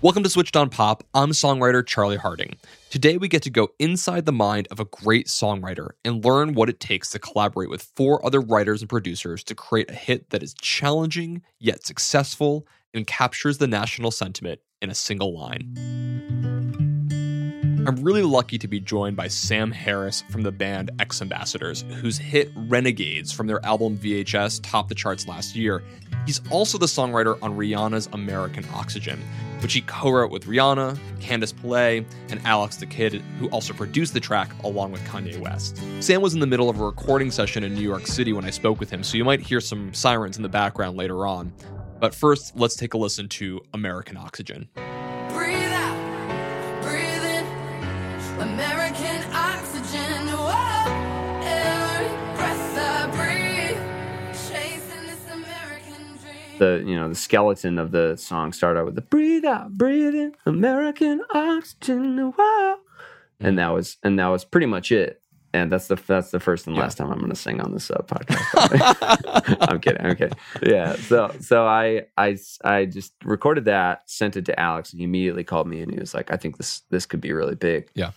Welcome 0.00 0.22
to 0.22 0.30
Switched 0.30 0.54
on 0.54 0.70
Pop. 0.70 1.02
I'm 1.12 1.30
songwriter 1.30 1.84
Charlie 1.84 2.18
Harding. 2.18 2.54
Today 2.88 3.16
we 3.16 3.26
get 3.26 3.42
to 3.42 3.50
go 3.50 3.70
inside 3.80 4.26
the 4.26 4.32
mind 4.32 4.68
of 4.70 4.78
a 4.78 4.84
great 4.84 5.26
songwriter 5.26 5.88
and 6.04 6.24
learn 6.24 6.54
what 6.54 6.68
it 6.68 6.78
takes 6.78 7.10
to 7.10 7.18
collaborate 7.18 7.68
with 7.68 7.90
four 7.96 8.24
other 8.24 8.40
writers 8.40 8.80
and 8.80 8.88
producers 8.88 9.42
to 9.42 9.56
create 9.56 9.90
a 9.90 9.94
hit 9.94 10.30
that 10.30 10.40
is 10.40 10.54
challenging 10.54 11.42
yet 11.58 11.84
successful 11.84 12.64
and 12.94 13.08
captures 13.08 13.58
the 13.58 13.66
national 13.66 14.12
sentiment 14.12 14.60
in 14.80 14.88
a 14.88 14.94
single 14.94 15.36
line. 15.36 15.74
I'm 17.88 17.96
really 17.96 18.22
lucky 18.22 18.56
to 18.58 18.68
be 18.68 18.78
joined 18.78 19.16
by 19.16 19.26
Sam 19.26 19.72
Harris 19.72 20.22
from 20.30 20.42
the 20.42 20.52
band 20.52 20.92
X 21.00 21.20
Ambassadors, 21.20 21.84
whose 22.00 22.18
hit 22.18 22.52
Renegades 22.54 23.32
from 23.32 23.48
their 23.48 23.64
album 23.66 23.98
VHS 23.98 24.60
topped 24.62 24.90
the 24.90 24.94
charts 24.94 25.26
last 25.26 25.56
year. 25.56 25.82
He's 26.28 26.42
also 26.50 26.76
the 26.76 26.84
songwriter 26.84 27.38
on 27.40 27.56
Rihanna's 27.56 28.06
American 28.12 28.62
Oxygen, 28.74 29.18
which 29.62 29.72
he 29.72 29.80
co 29.80 30.10
wrote 30.10 30.30
with 30.30 30.44
Rihanna, 30.44 30.98
Candice 31.20 31.54
Pillay, 31.54 32.04
and 32.28 32.38
Alex 32.44 32.76
da 32.76 32.86
Kid, 32.86 33.22
who 33.38 33.48
also 33.48 33.72
produced 33.72 34.12
the 34.12 34.20
track 34.20 34.50
along 34.62 34.92
with 34.92 35.00
Kanye 35.04 35.40
West. 35.40 35.80
Sam 36.00 36.20
was 36.20 36.34
in 36.34 36.40
the 36.40 36.46
middle 36.46 36.68
of 36.68 36.80
a 36.80 36.84
recording 36.84 37.30
session 37.30 37.64
in 37.64 37.74
New 37.74 37.80
York 37.80 38.06
City 38.06 38.34
when 38.34 38.44
I 38.44 38.50
spoke 38.50 38.78
with 38.78 38.90
him, 38.90 39.02
so 39.02 39.16
you 39.16 39.24
might 39.24 39.40
hear 39.40 39.58
some 39.58 39.94
sirens 39.94 40.36
in 40.36 40.42
the 40.42 40.50
background 40.50 40.98
later 40.98 41.26
on. 41.26 41.50
But 41.98 42.14
first, 42.14 42.54
let's 42.54 42.76
take 42.76 42.92
a 42.92 42.98
listen 42.98 43.26
to 43.30 43.62
American 43.72 44.18
Oxygen. 44.18 44.68
The 56.58 56.82
you 56.86 56.94
know 56.94 57.08
the 57.08 57.14
skeleton 57.14 57.78
of 57.78 57.90
the 57.90 58.16
song 58.16 58.52
started 58.52 58.80
out 58.80 58.86
with 58.86 58.94
the 58.94 59.02
breathe 59.02 59.44
out, 59.44 59.72
breathe 59.72 60.14
in, 60.14 60.34
American 60.46 61.22
oxygen, 61.32 62.32
wow, 62.36 62.78
and 63.40 63.58
that 63.58 63.68
was 63.68 63.96
and 64.02 64.18
that 64.18 64.28
was 64.28 64.44
pretty 64.44 64.66
much 64.66 64.92
it. 64.92 65.22
And 65.54 65.72
that's 65.72 65.88
the 65.88 65.96
that's 65.96 66.30
the 66.30 66.40
first 66.40 66.66
and 66.66 66.76
last 66.76 66.98
time 66.98 67.10
I'm 67.10 67.18
going 67.18 67.30
to 67.30 67.36
sing 67.36 67.60
on 67.62 67.72
this 67.72 67.90
uh, 67.90 68.02
podcast. 68.02 69.56
I'm 69.70 69.80
kidding. 69.80 70.04
I'm 70.04 70.14
kidding. 70.14 70.36
Yeah. 70.62 70.94
So 70.96 71.34
so 71.40 71.66
I 71.66 72.02
I 72.18 72.36
I 72.64 72.84
just 72.84 73.14
recorded 73.24 73.64
that, 73.64 74.02
sent 74.10 74.36
it 74.36 74.44
to 74.44 74.60
Alex, 74.60 74.92
and 74.92 75.00
he 75.00 75.04
immediately 75.04 75.44
called 75.44 75.66
me 75.66 75.80
and 75.80 75.90
he 75.90 75.98
was 75.98 76.12
like, 76.12 76.30
I 76.30 76.36
think 76.36 76.58
this 76.58 76.82
this 76.90 77.06
could 77.06 77.22
be 77.22 77.32
really 77.32 77.54
big. 77.54 77.88
Yeah. 77.94 78.10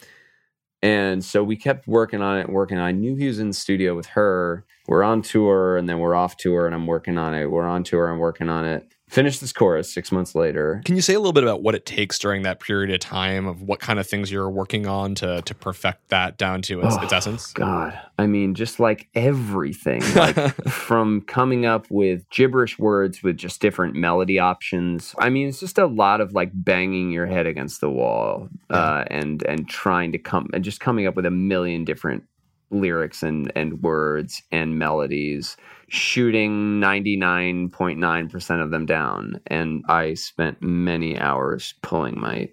And 0.83 1.23
so 1.23 1.43
we 1.43 1.55
kept 1.55 1.87
working 1.87 2.21
on 2.21 2.39
it, 2.39 2.49
working. 2.49 2.79
I 2.79 2.91
knew 2.91 3.15
he 3.15 3.27
was 3.27 3.39
in 3.39 3.49
the 3.49 3.53
studio 3.53 3.95
with 3.95 4.07
her. 4.07 4.65
We're 4.87 5.03
on 5.03 5.21
tour, 5.21 5.77
and 5.77 5.87
then 5.87 5.99
we're 5.99 6.15
off 6.15 6.37
tour, 6.37 6.65
and 6.65 6.73
I'm 6.73 6.87
working 6.87 7.17
on 7.17 7.35
it. 7.35 7.45
We're 7.45 7.67
on 7.67 7.83
tour, 7.83 8.09
and 8.09 8.19
working 8.19 8.49
on 8.49 8.65
it. 8.65 8.91
Finished 9.11 9.41
this 9.41 9.51
chorus 9.51 9.93
six 9.93 10.09
months 10.09 10.35
later. 10.35 10.81
Can 10.85 10.95
you 10.95 11.01
say 11.01 11.13
a 11.15 11.19
little 11.19 11.33
bit 11.33 11.43
about 11.43 11.61
what 11.61 11.75
it 11.75 11.85
takes 11.85 12.17
during 12.17 12.43
that 12.43 12.61
period 12.61 12.91
of 12.93 13.01
time 13.01 13.45
of 13.45 13.61
what 13.61 13.81
kind 13.81 13.99
of 13.99 14.07
things 14.07 14.31
you're 14.31 14.49
working 14.49 14.87
on 14.87 15.15
to 15.15 15.41
to 15.41 15.53
perfect 15.53 16.07
that 16.07 16.37
down 16.37 16.61
to 16.61 16.79
its, 16.79 16.95
its 16.95 17.11
Oh, 17.11 17.17
essence? 17.17 17.51
God, 17.51 17.99
I 18.17 18.27
mean, 18.27 18.55
just 18.55 18.79
like 18.79 19.09
everything, 19.13 20.01
like 20.15 20.37
from 20.69 21.19
coming 21.23 21.65
up 21.65 21.87
with 21.89 22.29
gibberish 22.29 22.79
words 22.79 23.21
with 23.21 23.35
just 23.35 23.59
different 23.59 23.95
melody 23.95 24.39
options. 24.39 25.13
I 25.19 25.29
mean, 25.29 25.49
it's 25.49 25.59
just 25.59 25.77
a 25.77 25.87
lot 25.87 26.21
of 26.21 26.31
like 26.31 26.51
banging 26.53 27.11
your 27.11 27.25
head 27.25 27.47
against 27.47 27.81
the 27.81 27.89
wall 27.91 28.47
uh, 28.69 29.03
and 29.07 29.43
and 29.43 29.67
trying 29.67 30.13
to 30.13 30.19
come 30.19 30.47
and 30.53 30.63
just 30.63 30.79
coming 30.79 31.05
up 31.05 31.17
with 31.17 31.25
a 31.25 31.31
million 31.31 31.83
different 31.83 32.23
lyrics 32.69 33.23
and 33.23 33.51
and 33.57 33.83
words 33.83 34.41
and 34.53 34.79
melodies 34.79 35.57
shooting 35.93 36.79
99.9% 36.79 38.63
of 38.63 38.71
them 38.71 38.85
down 38.85 39.41
and 39.47 39.83
i 39.89 40.13
spent 40.13 40.61
many 40.61 41.19
hours 41.19 41.73
pulling 41.81 42.17
my 42.19 42.47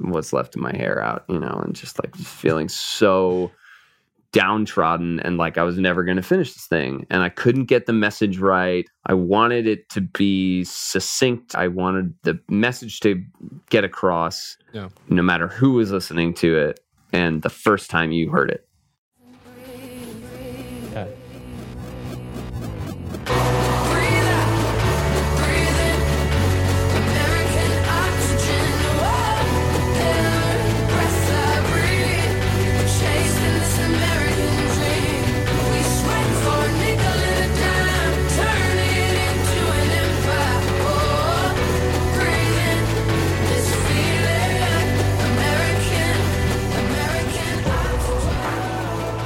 what's 0.00 0.32
left 0.32 0.56
of 0.56 0.62
my 0.62 0.74
hair 0.74 1.02
out 1.02 1.24
you 1.28 1.38
know 1.38 1.60
and 1.62 1.74
just 1.76 2.02
like 2.02 2.16
feeling 2.16 2.66
so 2.68 3.50
downtrodden 4.32 5.20
and 5.20 5.38
like 5.38 5.56
I 5.56 5.62
was 5.62 5.78
never 5.78 6.04
going 6.04 6.18
to 6.18 6.22
finish 6.22 6.52
this 6.52 6.66
thing. 6.66 7.06
And 7.08 7.22
I 7.22 7.30
couldn't 7.30 7.64
get 7.64 7.86
the 7.86 7.94
message 7.94 8.38
right. 8.38 8.84
I 9.06 9.14
wanted 9.14 9.66
it 9.66 9.88
to 9.90 10.02
be 10.02 10.64
succinct. 10.64 11.54
I 11.56 11.68
wanted 11.68 12.12
the 12.24 12.38
message 12.50 13.00
to 13.00 13.24
get 13.70 13.84
across 13.84 14.58
Yeah. 14.74 14.90
no 15.08 15.22
matter 15.22 15.48
who 15.48 15.72
was 15.72 15.92
listening 15.92 16.34
to 16.34 16.58
it 16.58 16.80
and 17.10 17.40
the 17.40 17.48
first 17.48 17.88
time 17.88 18.12
you 18.12 18.28
heard 18.30 18.50
it. 18.50 18.67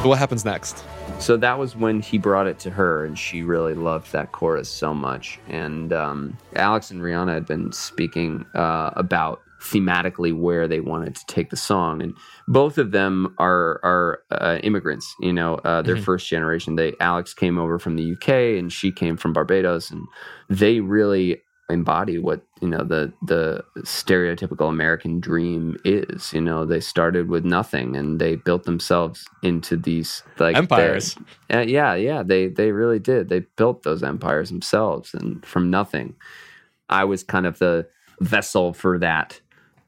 What 0.04 0.18
happens 0.18 0.44
next? 0.44 0.84
So 1.18 1.36
that 1.36 1.58
was 1.58 1.76
when 1.76 2.00
he 2.00 2.18
brought 2.18 2.46
it 2.46 2.58
to 2.60 2.70
her, 2.70 3.04
and 3.04 3.18
she 3.18 3.42
really 3.42 3.74
loved 3.74 4.12
that 4.12 4.32
chorus 4.32 4.68
so 4.68 4.92
much. 4.92 5.38
And 5.48 5.92
um, 5.92 6.36
Alex 6.56 6.90
and 6.90 7.00
Rihanna 7.00 7.32
had 7.32 7.46
been 7.46 7.70
speaking 7.72 8.44
uh, 8.54 8.90
about 8.96 9.42
thematically 9.60 10.36
where 10.36 10.66
they 10.66 10.80
wanted 10.80 11.14
to 11.14 11.24
take 11.26 11.50
the 11.50 11.56
song, 11.56 12.02
and 12.02 12.14
both 12.49 12.78
of 12.78 12.90
them 12.90 13.34
are 13.38 13.78
are 13.84 14.20
uh, 14.32 14.58
immigrants. 14.64 15.14
You 15.20 15.32
know, 15.32 15.54
uh, 15.56 15.82
they're 15.82 15.96
Mhm. 15.96 16.05
first 16.05 16.28
generation. 16.28 16.75
They 16.75 16.94
Alex 16.98 17.32
came 17.34 17.58
over 17.58 17.78
from 17.78 17.94
the 17.96 18.02
UK, 18.02 18.58
and 18.58 18.72
she 18.72 18.90
came 18.90 19.16
from 19.16 19.32
Barbados, 19.32 19.90
and 19.93 20.02
they 20.50 20.81
really 20.81 21.43
embody 21.70 22.19
what 22.19 22.43
you 22.61 22.69
know 22.69 22.85
the 22.85 23.12
the 23.23 23.64
stereotypical 23.79 24.69
American 24.69 25.20
dream 25.20 25.76
is. 25.85 26.32
You 26.32 26.41
know, 26.41 26.64
they 26.64 26.81
started 26.81 27.29
with 27.29 27.44
nothing 27.44 27.97
and 27.97 28.20
they 28.20 28.37
built 28.37 28.64
themselves 28.64 29.26
into 29.43 29.76
these 29.76 30.23
like 30.38 30.56
Empires. 30.56 31.17
uh, 31.53 31.61
yeah, 31.61 31.94
yeah, 31.94 32.23
they 32.23 32.49
they 32.49 32.73
really 32.73 32.99
did. 32.99 33.29
They 33.29 33.41
built 33.56 33.82
those 33.82 34.03
empires 34.03 34.50
themselves 34.50 35.14
and 35.14 35.44
from 35.44 35.70
nothing. 35.70 36.14
I 36.88 37.05
was 37.05 37.23
kind 37.23 37.47
of 37.47 37.59
the 37.59 37.87
vessel 38.20 38.73
for 38.73 38.99
that 38.99 39.41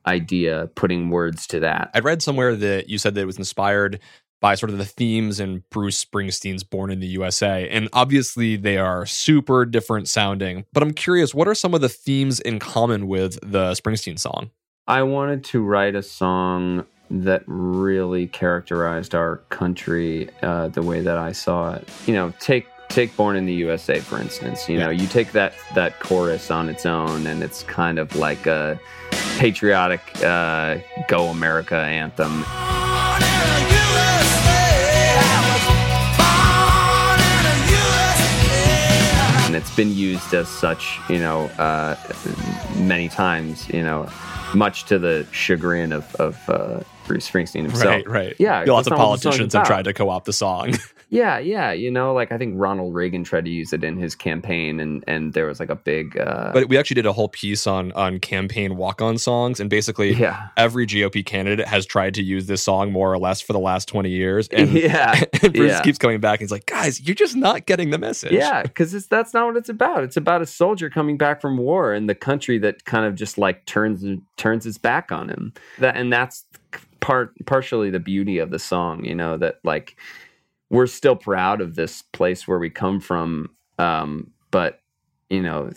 idea, 0.07 0.69
putting 0.75 1.11
words 1.11 1.47
to 1.49 1.61
that. 1.61 1.91
I 1.95 2.01
read 2.01 2.23
somewhere 2.23 2.55
that 2.57 2.89
you 2.89 2.99
said 2.99 3.15
that 3.15 3.23
it 3.23 3.27
was 3.27 3.39
inspired 3.39 4.01
by 4.45 4.55
sort 4.55 4.69
of 4.69 4.77
the 4.77 4.85
themes 4.85 5.41
in 5.41 5.65
Bruce 5.71 6.05
Springsteen's 6.05 6.63
Born 6.63 6.91
in 6.91 7.01
the 7.01 7.07
USA. 7.07 7.67
And 7.67 7.89
obviously 7.95 8.57
they 8.57 8.77
are 8.77 9.07
super 9.07 9.65
different 9.65 10.07
sounding. 10.07 10.67
But 10.71 10.83
I'm 10.83 10.93
curious, 10.93 11.33
what 11.33 11.49
are 11.49 11.55
some 11.55 11.73
of 11.73 11.81
the 11.81 11.89
themes 11.89 12.41
in 12.41 12.59
common 12.59 13.09
with 13.09 13.39
the 13.41 13.73
Springsteen 13.73 14.19
song? 14.19 14.51
I 14.87 15.03
wanted 15.03 15.45
to 15.45 15.63
write 15.63 15.95
a 15.95 16.03
song 16.03 16.85
that 17.11 17.43
really 17.47 18.27
characterized 18.27 19.15
our 19.15 19.39
country 19.49 20.29
uh, 20.43 20.69
the 20.69 20.83
way 20.83 21.01
that 21.01 21.17
I 21.17 21.33
saw 21.33 21.77
it. 21.77 21.89
You 22.05 22.13
know, 22.13 22.35
take 22.39 22.67
take 22.91 23.17
Born 23.17 23.37
in 23.37 23.47
the 23.47 23.55
USA 23.55 23.99
for 23.99 24.21
instance. 24.21 24.69
You 24.69 24.77
know, 24.77 24.91
you 24.91 25.07
take 25.07 25.33
that 25.33 25.55
that 25.75 26.01
chorus 26.01 26.51
on 26.51 26.69
its 26.69 26.85
own, 26.85 27.27
and 27.27 27.43
it's 27.43 27.63
kind 27.63 27.99
of 27.99 28.15
like 28.15 28.45
a 28.45 28.79
patriotic 29.39 30.03
uh, 30.23 30.81
"Go 31.09 31.29
America" 31.29 31.77
anthem. 31.77 32.45
It's 39.65 39.75
been 39.75 39.95
used 39.95 40.35
as 40.35 40.47
such, 40.47 40.99
you 41.09 41.19
know, 41.19 41.47
uh, 41.57 41.97
many 42.77 43.09
times, 43.09 43.67
you 43.71 43.83
know, 43.83 44.07
much 44.55 44.85
to 44.85 44.99
the 44.99 45.27
chagrin 45.33 45.91
of, 45.91 46.15
of 46.17 46.39
uh, 46.51 46.81
Bruce 47.07 47.31
Springsteen 47.31 47.63
himself. 47.63 47.87
right, 47.87 48.07
right. 48.07 48.37
Yeah, 48.39 48.65
lots 48.67 48.89
of 48.89 48.91
not 48.91 48.99
what 48.99 49.17
the 49.17 49.23
song's 49.23 49.23
politicians 49.23 49.55
have 49.55 49.67
tried 49.67 49.85
to 49.87 49.95
co-opt 49.95 50.27
the 50.27 50.35
song. 50.35 50.75
Yeah, 51.15 51.39
yeah, 51.39 51.71
you 51.71 51.93
know, 51.93 52.13
like 52.13 52.33
I 52.33 52.39
think 52.39 52.55
Ronald 52.57 52.93
Reagan 52.93 53.23
tried 53.23 53.45
to 53.45 53.51
use 53.51 53.73
it 53.73 53.85
in 53.85 53.97
his 53.97 54.17
campaign, 54.17 54.81
and 54.81 55.05
and 55.07 55.33
there 55.33 55.47
was 55.47 55.61
like 55.61 55.69
a 55.69 55.77
big, 55.77 56.19
uh, 56.19 56.51
but 56.53 56.69
we 56.69 56.77
actually 56.77 56.97
did 56.97 57.07
a 57.07 57.13
whole 57.13 57.29
piece 57.29 57.69
on 57.69 57.93
on 57.93 58.19
campaign 58.19 58.77
walk-on 58.77 59.17
songs, 59.19 59.61
and 59.61 59.71
basically 59.71 60.13
yeah, 60.15 60.49
every 60.57 60.89
GOP 60.89 61.25
candidate 61.25 61.69
has 61.69 61.87
tried 61.87 62.15
to 62.15 62.23
use 62.23 62.47
this 62.47 62.65
song 62.65 62.91
more 62.91 63.13
or 63.13 63.19
less 63.19 63.41
for 63.41 63.53
the 63.53 63.61
last 63.61 63.87
twenty 63.87 64.11
years, 64.11 64.49
and, 64.49 64.73
yeah, 64.73 65.23
and 65.43 65.53
Bruce 65.53 65.71
yeah. 65.71 65.83
keeps 65.83 65.99
coming 65.99 66.19
back. 66.19 66.41
And 66.41 66.47
he's 66.47 66.51
like, 66.51 66.67
"Guys, 66.67 67.01
you're 67.01 67.15
just 67.15 67.37
not 67.37 67.67
getting 67.67 67.91
the 67.91 67.99
message." 67.99 68.33
Yeah, 68.33 68.63
because 68.63 69.07
that's 69.07 69.33
not 69.33 69.47
what 69.47 69.57
it's 69.57 69.69
about. 69.69 70.03
It's 70.03 70.17
about 70.17 70.43
a 70.43 70.47
soldier 70.47 70.91
coming 70.91 71.17
back 71.17 71.41
from 71.41 71.59
war 71.59 71.93
and 71.93 72.09
the 72.09 72.17
country 72.17 72.59
that 72.59 72.87
kind 72.87 73.07
of 73.07 73.15
just 73.15 73.39
like 73.39 73.65
turns 73.67 74.05
turns 74.37 74.67
its 74.67 74.79
back 74.79 75.13
on 75.13 75.29
him. 75.29 75.53
That 75.79 75.97
and 75.97 76.13
that's 76.13 76.45
part 76.99 77.33
partially 77.47 77.91
the 77.91 78.01
beauty 78.01 78.39
of 78.39 78.51
the 78.51 78.59
song. 78.59 79.05
You 79.05 79.15
know 79.15 79.37
that 79.37 79.61
like 79.63 79.97
we're 80.75 80.87
still 80.87 81.17
proud 81.17 81.61
of 81.61 81.75
this 81.75 82.03
place 82.03 82.47
where 82.49 82.59
we 82.59 82.71
come 82.71 83.01
from, 83.01 83.51
um, 83.79 84.31
but 84.51 84.81
you 85.31 85.43
know 85.43 85.71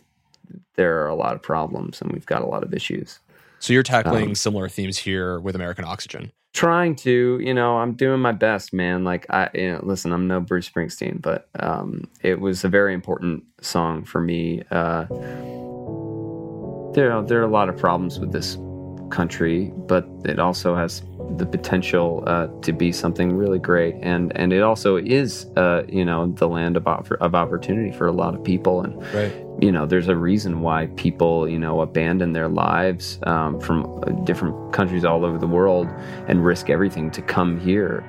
there 0.75 1.01
are 1.03 1.07
a 1.07 1.15
lot 1.15 1.33
of 1.35 1.41
problems 1.41 2.01
and 2.01 2.11
we've 2.11 2.25
got 2.25 2.41
a 2.41 2.45
lot 2.45 2.63
of 2.63 2.73
issues. 2.73 3.19
So 3.59 3.73
you're 3.73 3.83
tackling 3.83 4.29
Um, 4.29 4.35
similar 4.35 4.69
themes 4.69 4.97
here 4.99 5.39
with 5.39 5.55
American 5.55 5.83
Oxygen. 5.85 6.31
trying 6.53 6.95
to 6.95 7.39
you 7.43 7.53
know 7.53 7.77
i'm 7.77 7.93
doing 7.93 8.19
my 8.19 8.31
best 8.31 8.73
man 8.73 9.03
like 9.03 9.25
i 9.29 9.47
you 9.53 9.71
know 9.71 9.79
listen 9.83 10.11
i'm 10.11 10.27
no 10.27 10.39
bruce 10.39 10.67
springsteen 10.69 11.21
but 11.21 11.47
um 11.59 12.07
it 12.23 12.39
was 12.39 12.63
a 12.63 12.69
very 12.69 12.93
important 12.95 13.43
song 13.61 14.03
for 14.03 14.21
me 14.21 14.63
uh 14.71 15.05
there 16.95 17.11
are 17.11 17.21
there 17.23 17.39
are 17.41 17.43
a 17.43 17.51
lot 17.59 17.69
of 17.69 17.77
problems 17.77 18.19
with 18.19 18.31
this 18.31 18.57
country 19.11 19.71
but 19.87 20.07
it 20.25 20.39
also 20.39 20.75
has 20.75 21.01
the 21.35 21.45
potential 21.45 22.23
uh, 22.25 22.47
to 22.61 22.71
be 22.71 22.91
something 22.91 23.35
really 23.35 23.59
great 23.59 23.95
and 24.01 24.31
and 24.35 24.53
it 24.53 24.61
also 24.61 24.95
is 24.95 25.45
uh 25.57 25.83
you 25.87 26.05
know 26.05 26.27
the 26.37 26.47
land 26.47 26.77
of, 26.77 26.87
of 27.19 27.35
opportunity 27.35 27.91
for 27.91 28.07
a 28.07 28.11
lot 28.11 28.33
of 28.33 28.43
people 28.43 28.81
and 28.81 28.95
Right. 29.13 29.33
you 29.61 29.71
know, 29.71 29.85
there's 29.85 30.07
a 30.07 30.15
reason 30.15 30.61
why 30.61 30.87
people, 30.95 31.47
you 31.49 31.57
know, 31.59 31.81
abandon 31.81 32.33
their 32.33 32.47
lives 32.47 33.19
um, 33.23 33.59
from 33.59 34.23
different 34.25 34.73
countries 34.73 35.03
all 35.03 35.25
over 35.25 35.37
the 35.37 35.47
world 35.47 35.87
and 36.27 36.45
risk 36.45 36.69
everything 36.69 37.09
to 37.11 37.21
come 37.21 37.59
here. 37.59 38.03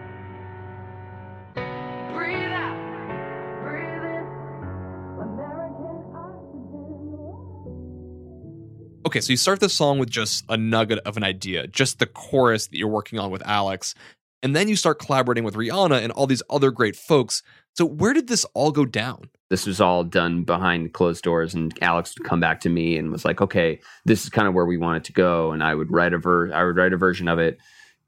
Okay, 9.08 9.22
so 9.22 9.32
you 9.32 9.38
start 9.38 9.60
the 9.60 9.70
song 9.70 9.99
with 9.99 10.10
just 10.10 10.44
a 10.50 10.58
nugget 10.58 10.99
of 11.06 11.16
an 11.16 11.25
idea, 11.25 11.66
just 11.66 11.99
the 11.99 12.05
chorus 12.05 12.66
that 12.66 12.76
you're 12.76 12.88
working 12.88 13.19
on 13.19 13.31
with 13.31 13.40
Alex, 13.46 13.94
and 14.43 14.55
then 14.55 14.69
you 14.69 14.76
start 14.76 14.99
collaborating 14.99 15.44
with 15.44 15.55
Rihanna 15.55 16.02
and 16.02 16.12
all 16.12 16.26
these 16.26 16.43
other 16.50 16.70
great 16.70 16.94
folks. 16.94 17.43
So 17.75 17.87
where 17.87 18.12
did 18.12 18.28
this 18.28 18.44
all 18.52 18.70
go 18.70 18.84
down? 18.84 19.31
This 19.49 19.64
was 19.64 19.81
all 19.81 20.05
done 20.05 20.43
behind 20.43 20.93
closed 20.93 21.25
doors, 21.25 21.55
and 21.55 21.72
Alex 21.81 22.19
would 22.19 22.28
come 22.28 22.38
back 22.38 22.60
to 22.60 22.69
me 22.69 22.99
and 22.99 23.10
was 23.10 23.25
like, 23.25 23.40
"Okay, 23.40 23.81
this 24.05 24.25
is 24.25 24.28
kind 24.28 24.46
of 24.46 24.52
where 24.52 24.66
we 24.66 24.76
want 24.76 24.99
it 24.99 25.05
to 25.05 25.14
go." 25.14 25.52
And 25.52 25.62
I 25.62 25.75
would 25.75 25.90
write 25.90 26.12
a 26.12 26.19
ver- 26.19 26.52
I 26.52 26.62
would 26.64 26.76
write 26.76 26.93
a 26.93 26.99
version 26.99 27.28
of 27.28 27.38
it, 27.38 27.56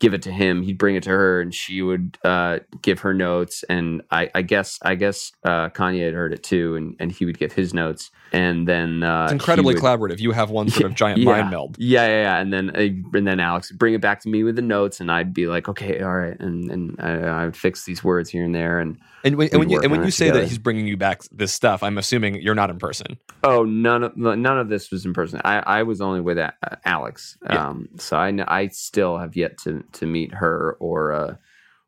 give 0.00 0.12
it 0.12 0.20
to 0.25 0.31
him. 0.31 0.61
He'd 0.61 0.76
bring 0.76 0.97
it 0.97 1.02
to 1.05 1.11
her, 1.11 1.41
and 1.41 1.55
she 1.55 1.81
would 1.81 2.19
uh, 2.23 2.58
give 2.82 3.00
her 3.00 3.14
notes. 3.14 3.64
And 3.70 4.02
I, 4.11 4.29
I 4.35 4.43
guess 4.43 4.79
I 4.82 4.97
guess 4.97 5.32
uh, 5.44 5.70
Kanye 5.70 6.05
had 6.05 6.12
heard 6.12 6.35
it 6.35 6.43
too, 6.43 6.76
and, 6.76 6.94
and 7.00 7.11
he 7.11 7.25
would 7.25 7.38
give 7.38 7.55
his 7.55 7.73
notes. 7.73 8.11
And 8.32 8.69
then 8.69 9.03
uh, 9.03 9.25
It's 9.25 9.32
incredibly 9.32 9.75
would- 9.75 9.82
collaborative. 9.82 10.21
You 10.21 10.31
have 10.32 10.50
one 10.50 10.69
sort 10.69 10.87
of 10.91 10.94
giant 10.94 11.19
yeah. 11.21 11.25
mind 11.32 11.50
meld. 11.50 11.77
Yeah, 11.79 12.06
yeah, 12.06 12.23
yeah. 12.23 12.38
And 12.41 12.53
then 12.53 12.71
uh, 12.71 13.17
and 13.19 13.27
then 13.27 13.41
Alex 13.41 13.71
would 13.71 13.79
bring 13.79 13.94
it 13.94 14.00
back 14.00 14.21
to 14.21 14.29
me 14.29 14.44
with 14.44 14.55
the 14.56 14.62
notes, 14.62 15.00
and 15.00 15.11
I'd 15.11 15.35
be 15.35 15.47
like, 15.49 15.69
okay, 15.69 16.00
all 16.00 16.15
right, 16.15 16.38
and 16.38 16.71
and 16.71 16.97
I, 17.00 17.11
I 17.12 17.44
would 17.47 17.56
fix 17.56 17.85
these 17.85 18.05
words 18.05 18.31
here 18.31 18.44
and 18.44 18.55
there, 18.55 18.79
and 18.79 18.99
And 19.25 19.37
when, 19.37 19.49
and 19.50 19.59
when 19.59 19.69
you 19.71 19.81
and 19.81 19.91
when 19.91 20.05
you 20.05 20.11
say 20.12 20.27
together. 20.27 20.41
that 20.43 20.49
he's 20.49 20.59
bringing 20.59 20.87
you 20.87 20.97
back 20.97 21.23
this 21.32 21.53
stuff, 21.53 21.82
I'm 21.82 21.99
assuming 21.99 22.41
you're 22.41 22.55
not 22.55 22.71
in 22.71 22.79
person. 22.79 23.19
oh, 23.43 23.65
none 23.65 24.05
of 24.05 24.17
none 24.17 24.59
of 24.59 24.69
this 24.69 24.91
was 24.93 25.05
in 25.05 25.12
person. 25.12 25.41
I 25.44 25.59
I 25.81 25.83
was 25.83 26.00
only 26.00 26.21
with 26.21 26.38
A- 26.38 26.55
Alex, 26.85 27.37
Yeah. 27.49 27.67
um, 27.69 27.88
so 27.99 28.17
I 28.17 28.33
I 28.47 28.69
still 28.69 29.19
have 29.19 29.35
yet 29.37 29.59
to 29.65 29.83
to 29.94 30.06
meet 30.06 30.35
her 30.35 30.76
or 30.79 31.12
uh 31.12 31.35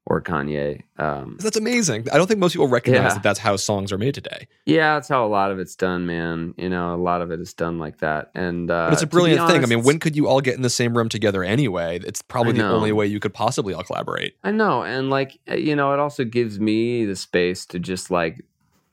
or 0.04 0.20
Kanye. 0.20 0.82
Um, 0.98 1.36
That's 1.40 1.56
amazing. 1.56 2.08
I 2.12 2.16
don't 2.18 2.26
think 2.26 2.40
most 2.40 2.52
people 2.54 2.66
recognize 2.68 3.02
Yeah. 3.02 3.14
that 3.14 3.22
that's 3.22 3.38
how 3.38 3.54
songs 3.56 3.92
are 3.92 3.98
made 3.98 4.14
today. 4.14 4.48
yeah, 4.66 4.94
that's 4.94 5.08
how 5.08 5.24
a 5.24 5.28
lot 5.28 5.52
of 5.52 5.58
it's 5.60 5.76
done, 5.76 6.06
man. 6.06 6.54
You 6.58 6.68
know, 6.68 6.94
a 6.94 6.96
lot 6.96 7.22
of 7.22 7.30
it 7.30 7.40
is 7.40 7.54
done 7.54 7.78
like 7.78 7.98
that, 7.98 8.30
and 8.34 8.68
uh, 8.70 8.86
But 8.86 8.94
it's 8.94 9.02
a 9.02 9.06
brilliant 9.06 9.48
thing. 9.48 9.62
I 9.62 9.66
mean, 9.66 9.82
when 9.84 9.98
could 10.00 10.16
you 10.16 10.26
all 10.26 10.40
get 10.40 10.56
in 10.56 10.62
the 10.62 10.70
same 10.70 10.96
room 10.96 11.08
together 11.08 11.44
anyway? 11.44 12.00
It's 12.04 12.20
probably 12.20 12.54
the 12.54 12.66
only 12.68 12.90
way 12.92 13.06
you 13.06 13.20
could 13.20 13.32
possibly 13.34 13.74
all 13.74 13.84
collaborate. 13.84 14.34
I 14.42 14.50
know, 14.50 14.82
and 14.82 15.08
like 15.08 15.38
uh, 15.50 15.54
you 15.54 15.76
know, 15.76 15.92
it 15.92 16.00
also 16.00 16.24
gives 16.24 16.58
me 16.58 17.04
the 17.04 17.16
space 17.16 17.64
to 17.66 17.78
just 17.78 18.10
like 18.10 18.44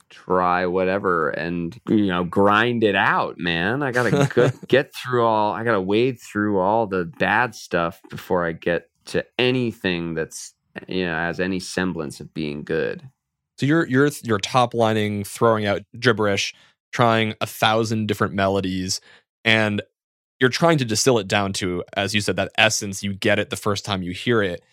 try 0.10 0.66
whatever 0.66 1.30
and 1.30 1.80
you 1.88 2.08
know 2.08 2.24
grind 2.24 2.84
it 2.84 2.96
out, 2.96 3.38
man. 3.40 3.82
I 3.84 3.92
gotta 3.92 4.54
get 4.68 4.94
through 4.96 5.26
all. 5.26 5.54
I 5.54 5.64
gotta 5.64 5.82
wade 5.82 6.20
through 6.20 6.60
all 6.60 6.88
the 6.88 7.06
bad 7.20 7.56
stuff 7.56 8.00
before 8.10 8.46
I 8.46 8.52
get 8.54 8.90
to 9.06 9.26
anything 9.40 10.14
that's 10.14 10.54
you 10.88 11.06
know 11.06 11.14
has 11.14 11.40
any 11.40 11.60
semblance 11.60 12.20
of 12.20 12.34
being 12.34 12.64
good. 12.64 13.10
So 13.58 13.66
you're 13.66 13.88
you're 13.88 14.10
you're 14.24 14.40
top 14.40 14.74
lining, 14.74 15.24
throwing 15.24 15.66
out 15.66 15.82
gibberish, 16.00 16.54
trying 16.92 17.36
a 17.42 17.46
thousand 17.46 18.08
different 18.08 18.34
melodies, 18.34 19.02
and 19.44 19.82
you're 20.40 20.50
trying 20.50 20.78
to 20.78 20.86
distill 20.86 21.20
it 21.20 21.28
down 21.28 21.54
to, 21.54 21.84
as 21.96 22.16
you 22.16 22.22
said, 22.22 22.38
that 22.38 22.52
essence. 22.58 23.04
You 23.04 23.14
get 23.14 23.40
it 23.40 23.50
the 23.50 23.58
first 23.58 23.84
time 23.84 24.02
you 24.02 24.14
hear 24.14 24.42
it. 24.42 24.64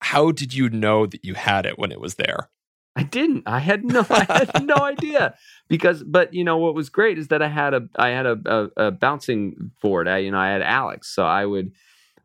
How 0.00 0.30
did 0.30 0.54
you 0.54 0.68
know 0.70 1.06
that 1.06 1.24
you 1.24 1.34
had 1.34 1.66
it 1.66 1.78
when 1.78 1.92
it 1.92 2.00
was 2.00 2.14
there? 2.14 2.48
I 2.94 3.02
didn't. 3.04 3.44
I 3.46 3.58
had 3.58 3.84
no. 3.84 4.06
I 4.10 4.46
had 4.54 4.64
no 4.64 4.76
idea 4.76 5.34
because, 5.68 6.02
but 6.02 6.34
you 6.34 6.44
know 6.44 6.58
what 6.58 6.74
was 6.74 6.88
great 6.88 7.18
is 7.18 7.28
that 7.28 7.42
I 7.42 7.48
had 7.48 7.74
a 7.74 7.88
I 7.96 8.10
had 8.10 8.26
a, 8.26 8.38
a, 8.44 8.86
a 8.86 8.90
bouncing 8.90 9.72
board. 9.80 10.08
I 10.08 10.18
you 10.18 10.30
know 10.30 10.38
I 10.38 10.50
had 10.50 10.62
Alex, 10.62 11.08
so 11.08 11.24
I 11.24 11.46
would 11.46 11.72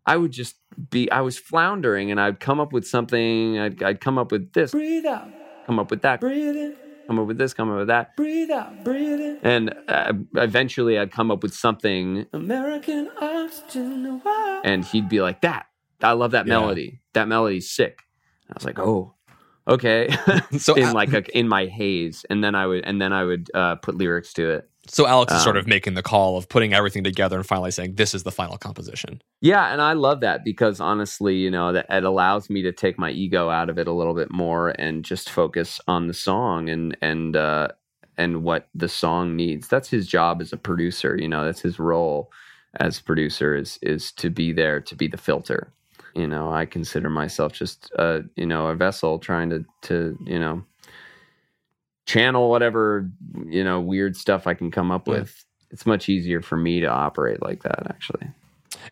I 0.08 0.18
would 0.18 0.32
just 0.32 0.56
be 0.90 1.12
I 1.12 1.22
was 1.22 1.38
floundering 1.38 2.10
and 2.12 2.20
I'd 2.20 2.40
come 2.40 2.60
up 2.60 2.72
with 2.74 2.88
something. 2.88 3.60
I'd 3.60 3.84
I'd 3.84 4.00
come 4.02 4.18
up 4.18 4.32
with 4.32 4.54
this. 4.54 4.72
Breathe 4.72 5.06
out. 5.06 5.28
Come 5.66 5.80
up 5.80 5.92
with 5.92 6.02
that. 6.04 6.22
Breathe 6.22 6.56
in. 6.56 6.76
Come 7.08 7.20
up 7.20 7.28
with 7.28 7.38
this. 7.38 7.54
Come 7.54 7.70
up 7.72 7.78
with 7.78 7.88
that. 7.88 8.16
Breathe 8.18 8.50
out. 8.52 8.84
Breathe 8.84 9.20
in. 9.20 9.40
And 9.44 9.74
uh, 9.88 10.14
eventually, 10.36 10.98
I'd 11.00 11.12
come 11.12 11.30
up 11.32 11.44
with 11.44 11.54
something. 11.54 12.26
American 12.34 13.10
oxygen. 13.22 14.22
And 14.64 14.84
he'd 14.86 15.08
be 15.10 15.22
like, 15.22 15.42
"That. 15.42 15.68
I 16.02 16.14
love 16.14 16.32
that 16.32 16.48
Yeah. 16.48 16.60
melody. 16.60 17.02
That 17.14 17.28
melody's 17.28 17.70
sick." 17.70 18.02
I 18.50 18.54
was 18.56 18.66
like, 18.66 18.80
"Oh." 18.80 19.14
Okay, 19.70 20.08
So 20.58 20.76
in 20.78 20.84
Al- 20.84 20.94
like 20.94 21.12
a, 21.12 21.38
in 21.38 21.50
my 21.50 21.66
haze, 21.66 22.26
and 22.30 22.42
then 22.42 22.56
I 22.56 22.66
would 22.66 22.86
and 22.86 23.02
then 23.02 23.12
I 23.12 23.26
would 23.26 23.52
uh, 23.54 23.76
put 23.76 23.96
lyrics 23.96 24.32
to 24.34 24.50
it. 24.52 24.70
So 24.90 25.08
Alex 25.08 25.34
is 25.34 25.44
sort 25.44 25.56
Um, 25.56 25.62
of 25.62 25.68
making 25.68 25.94
the 25.94 26.04
call 26.04 26.38
of 26.38 26.50
putting 26.50 26.74
everything 26.74 27.04
together 27.04 27.38
and 27.38 27.46
finally 27.46 27.72
saying, 27.72 27.96
"This 27.96 28.14
is 28.14 28.24
the 28.24 28.32
final 28.32 28.58
composition." 28.58 29.22
Yeah, 29.42 29.72
and 29.72 29.82
I 29.82 29.94
love 29.94 30.22
that 30.22 30.44
because 30.44 30.80
honestly, 30.80 31.36
you 31.36 31.52
know, 31.52 31.74
that 31.74 31.86
it 31.90 32.04
allows 32.04 32.50
me 32.50 32.62
to 32.64 32.72
take 32.72 32.98
my 32.98 33.12
ego 33.12 33.50
out 33.50 33.70
of 33.70 33.78
it 33.78 33.88
a 33.88 33.92
little 33.94 34.14
bit 34.14 34.32
more 34.32 34.70
and 34.80 35.04
just 35.06 35.30
focus 35.30 35.80
on 35.88 36.08
the 36.08 36.14
song 36.14 36.70
and 36.70 36.98
and 37.02 37.36
uh, 37.36 37.70
and 38.18 38.44
what 38.44 38.68
the 38.74 38.90
song 38.90 39.36
needs. 39.36 39.68
That's 39.68 39.90
his 39.90 40.08
job 40.08 40.42
as 40.42 40.54
a 40.54 40.58
producer. 40.58 41.18
You 41.20 41.28
know, 41.28 41.46
that's 41.46 41.62
his 41.62 41.80
role 41.80 42.32
as 42.80 43.00
producer 43.00 43.56
is 43.56 43.80
is 43.82 44.12
to 44.14 44.30
be 44.30 44.52
there 44.54 44.80
to 44.82 44.96
be 44.96 45.08
the 45.08 45.18
filter. 45.18 45.74
You 46.16 46.28
know, 46.28 46.52
I 46.52 46.66
consider 46.66 47.10
myself 47.10 47.54
just 47.54 47.92
uh, 48.00 48.22
you 48.36 48.46
know 48.46 48.68
a 48.68 48.76
vessel 48.76 49.20
trying 49.20 49.50
to 49.52 49.66
to 49.84 50.18
you 50.26 50.40
know 50.40 50.64
channel 52.08 52.50
whatever 52.50 53.10
you 53.46 53.64
know 53.64 53.80
weird 53.80 54.16
stuff 54.18 54.48
I 54.48 54.56
can 54.56 54.72
come 54.72 54.90
up 54.92 55.08
Yeah. 55.08 55.20
with. 55.20 55.46
It's 55.70 55.86
much 55.86 56.08
easier 56.10 56.42
for 56.42 56.56
me 56.58 56.80
to 56.80 56.88
operate 56.88 57.42
like 57.44 57.64
that, 57.64 57.88
actually. 57.90 58.28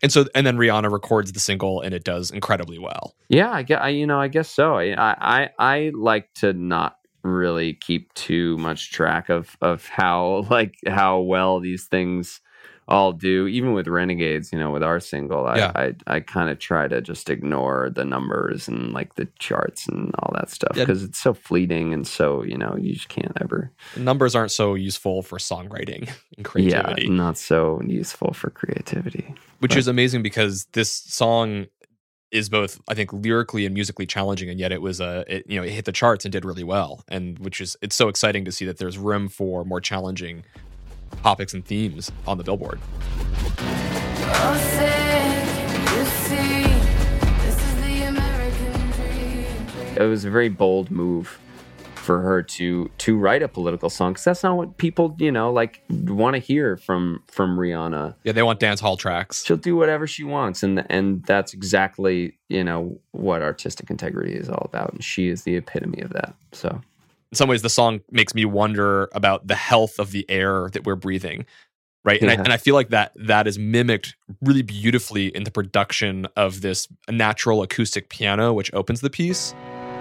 And 0.03 0.11
so, 0.11 0.25
and 0.35 0.45
then 0.45 0.57
Rihanna 0.57 0.91
records 0.91 1.31
the 1.31 1.39
single, 1.39 1.79
and 1.81 1.93
it 1.93 2.03
does 2.03 2.29
incredibly 2.31 2.77
well. 2.77 3.15
Yeah, 3.29 3.49
I 3.49 3.63
guess 3.63 3.79
I, 3.81 3.89
you 3.89 4.05
know 4.05 4.19
I 4.19 4.27
guess 4.27 4.49
so. 4.49 4.77
I, 4.77 4.93
I 4.97 5.49
I 5.57 5.91
like 5.95 6.33
to 6.35 6.53
not 6.53 6.97
really 7.23 7.73
keep 7.73 8.13
too 8.13 8.57
much 8.57 8.91
track 8.91 9.29
of 9.29 9.55
of 9.61 9.87
how 9.87 10.45
like 10.49 10.75
how 10.85 11.21
well 11.21 11.59
these 11.61 11.85
things 11.85 12.41
all 12.87 13.11
do. 13.13 13.47
Even 13.47 13.73
with 13.73 13.87
Renegades, 13.87 14.53
you 14.53 14.59
know, 14.59 14.69
with 14.71 14.83
our 14.83 14.99
single, 14.99 15.45
I 15.47 15.57
Yeah. 15.57 15.71
I, 15.75 15.95
I 16.07 16.19
kind 16.19 16.49
of 16.49 16.59
try 16.59 16.87
to 16.87 17.01
just 17.01 17.29
ignore 17.29 17.89
the 17.93 18.05
numbers 18.05 18.67
and 18.67 18.93
like 18.93 19.15
the 19.15 19.27
charts 19.39 19.87
and 19.87 20.13
all 20.19 20.31
that 20.35 20.49
stuff 20.49 20.73
Yeah. 20.75 20.83
because 20.85 21.03
it's 21.03 21.17
so 21.19 21.33
fleeting 21.33 21.93
and 21.93 22.05
so 22.07 22.43
you 22.43 22.57
know 22.57 22.75
you 22.79 22.93
just 22.93 23.09
can't 23.09 23.31
ever. 23.41 23.71
Numbers 23.97 24.35
aren't 24.35 24.51
so 24.51 24.75
useful 24.75 25.21
for 25.23 25.37
songwriting 25.39 26.09
and 26.37 26.45
creativity. 26.45 27.03
Yeah, 27.05 27.09
not 27.13 27.37
so 27.37 27.81
useful 27.85 28.33
for 28.33 28.49
creativity. 28.51 29.33
which 29.59 29.71
Right. 29.71 29.79
is 29.79 29.87
amazing 29.87 30.21
because 30.21 30.65
this 30.73 30.91
song 30.91 31.65
is 32.31 32.49
both 32.49 32.81
I 32.87 32.93
think 32.95 33.13
lyrically 33.13 33.65
and 33.65 33.73
musically 33.73 34.05
challenging, 34.05 34.49
and 34.49 34.59
yet 34.59 34.71
it 34.71 34.81
was 34.81 34.99
a 34.99 35.23
it, 35.27 35.45
you 35.47 35.57
know 35.57 35.63
it 35.65 35.71
hit 35.71 35.85
the 35.85 35.91
charts 35.91 36.25
and 36.25 36.31
did 36.31 36.43
really 36.43 36.63
well, 36.63 37.03
and 37.07 37.39
which 37.39 37.61
is 37.61 37.77
it's 37.81 37.95
so 37.95 38.09
exciting 38.09 38.45
to 38.45 38.51
see 38.51 38.65
that 38.65 38.77
there's 38.77 38.97
room 38.97 39.27
for 39.29 39.63
more 39.63 39.79
challenging 39.79 40.43
topics 41.23 41.53
and 41.53 41.65
themes 41.65 42.11
on 42.27 42.37
the 42.37 42.43
Billboard. 42.43 42.79
Say, 44.55 45.43
you 45.81 46.05
see, 46.05 46.63
this 47.43 47.57
is 47.63 47.75
the 47.81 48.03
American 48.03 48.91
dream. 48.91 49.97
It 49.97 50.07
was 50.09 50.25
a 50.25 50.29
very 50.29 50.49
bold 50.49 50.91
move 50.91 51.39
for 51.95 52.21
her 52.21 52.43
to 52.43 52.89
to 52.99 53.17
write 53.17 53.41
a 53.41 53.47
political 53.47 53.89
song 53.89 54.13
because 54.13 54.23
that's 54.25 54.43
not 54.43 54.55
what 54.55 54.77
people 54.77 55.15
you 55.17 55.31
know 55.31 55.51
like 55.51 55.81
want 55.89 56.35
to 56.35 56.39
hear 56.39 56.77
from 56.77 57.23
from 57.27 57.57
Rihanna. 57.57 58.13
Yeah, 58.23 58.31
they 58.33 58.43
want 58.43 58.59
dance 58.59 58.79
hall 58.79 58.95
tracks. 58.97 59.43
she'll 59.43 59.57
do 59.57 59.75
whatever 59.75 60.05
she 60.05 60.23
wants 60.23 60.61
and 60.61 60.85
and 60.91 61.23
that's 61.25 61.53
exactly 61.55 62.37
you 62.47 62.63
know 62.63 62.99
what 63.11 63.41
artistic 63.41 63.89
integrity 63.89 64.33
is 64.33 64.49
all 64.49 64.67
about 64.71 64.93
and 64.93 65.03
she 65.03 65.29
is 65.29 65.43
the 65.43 65.55
epitome 65.55 66.01
of 66.01 66.11
that 66.13 66.35
so 66.51 66.79
In 67.31 67.35
some 67.35 67.49
ways, 67.49 67.61
the 67.61 67.69
song 67.69 68.01
makes 68.11 68.33
me 68.33 68.45
wonder 68.45 69.09
about 69.13 69.47
the 69.47 69.55
health 69.55 69.99
of 69.99 70.11
the 70.11 70.25
air 70.29 70.69
that 70.73 70.85
we're 70.85 70.95
breathing. 70.95 71.45
Right. 72.03 72.21
And, 72.21 72.29
I, 72.29 72.35
and 72.35 72.49
I 72.53 72.57
feel 72.57 72.75
like 72.75 72.89
that 72.89 73.13
that 73.15 73.47
is 73.47 73.57
mimicked 73.57 74.15
really 74.41 74.61
beautifully 74.61 75.27
in 75.27 75.43
the 75.43 75.49
production 75.49 76.27
of 76.35 76.61
this 76.61 76.87
natural 77.09 77.63
acoustic 77.63 78.09
piano, 78.09 78.53
which 78.53 78.71
opens 78.73 79.01
the 79.01 79.09
piece 79.09 79.55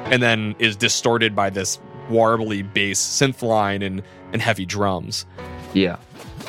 and 0.04 0.22
then 0.22 0.54
is 0.58 0.76
distorted 0.76 1.34
by 1.34 1.48
this 1.48 1.78
warbly 2.10 2.62
bass 2.74 3.00
synth 3.00 3.40
line 3.40 3.80
and, 3.80 4.02
and 4.34 4.42
heavy 4.42 4.66
drums. 4.66 5.24
yeah 5.72 5.96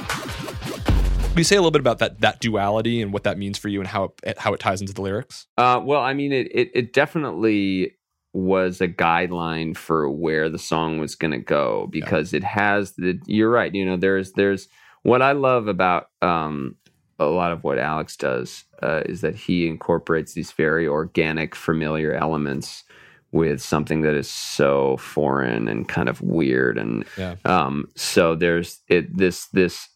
Can 0.10 1.38
you 1.38 1.44
say 1.46 1.56
a 1.56 1.60
little 1.60 1.72
bit 1.72 1.80
about 1.82 2.00
that 2.00 2.20
that 2.22 2.40
duality 2.42 3.02
and 3.02 3.14
what 3.14 3.24
that 3.24 3.38
means 3.38 3.58
for 3.58 3.70
you 3.70 3.80
and 3.80 3.88
how 3.88 4.14
it, 4.24 4.38
how 4.38 4.54
it 4.54 4.60
ties 4.60 4.82
into 4.82 4.94
the 4.94 5.02
lyrics? 5.02 5.48
uh, 5.58 5.80
well 5.84 6.02
i 6.02 6.14
mean 6.14 6.34
it, 6.34 6.48
it 6.54 6.70
it 6.74 6.94
definitely 6.94 7.95
was 8.36 8.82
a 8.82 8.88
guideline 8.88 9.76
for 9.78 10.10
where 10.10 10.50
the 10.50 10.60
song 10.60 11.00
was 11.00 11.16
going 11.16 11.32
to 11.32 11.38
go 11.40 11.88
because 11.90 12.34
it 12.34 12.44
has 12.44 12.92
the 12.98 13.18
you're 13.26 13.50
right 13.50 13.74
you 13.74 13.86
know 13.86 13.96
there's 13.96 14.34
there's 14.34 14.68
what 15.04 15.22
i 15.22 15.32
love 15.32 15.68
about 15.68 16.10
um 16.22 16.76
a 17.18 17.26
lot 17.26 17.54
of 17.54 17.64
what 17.64 17.80
alex 17.80 18.18
does 18.18 18.66
uh, 18.84 19.02
is 19.06 19.22
that 19.22 19.36
he 19.36 19.68
incorporates 19.68 20.34
these 20.34 20.52
very 20.52 20.86
organic 20.86 21.56
familiar 21.56 22.14
elements 22.14 22.84
with 23.32 23.62
something 23.62 24.02
that 24.02 24.16
is 24.16 24.30
so 24.30 24.98
foreign 24.98 25.68
and 25.70 25.88
kind 25.88 26.10
of 26.10 26.22
weird 26.22 26.78
and 26.78 27.06
Yeah. 27.18 27.36
um 27.46 27.88
so 27.96 28.36
there's 28.36 28.82
it 28.90 29.16
this 29.18 29.48
this 29.54 29.88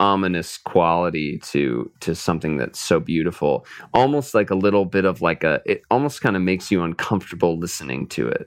ominous 0.00 0.58
quality 0.58 1.38
to 1.38 1.90
to 2.00 2.14
something 2.14 2.56
that's 2.56 2.78
so 2.78 3.00
beautiful 3.00 3.66
almost 3.94 4.34
like 4.34 4.50
a 4.50 4.54
little 4.54 4.84
bit 4.84 5.04
of 5.04 5.20
like 5.20 5.42
a 5.44 5.60
it 5.66 5.82
almost 5.90 6.20
kind 6.20 6.36
of 6.36 6.42
makes 6.42 6.70
you 6.70 6.82
uncomfortable 6.82 7.58
listening 7.58 8.06
to 8.06 8.28
it 8.28 8.46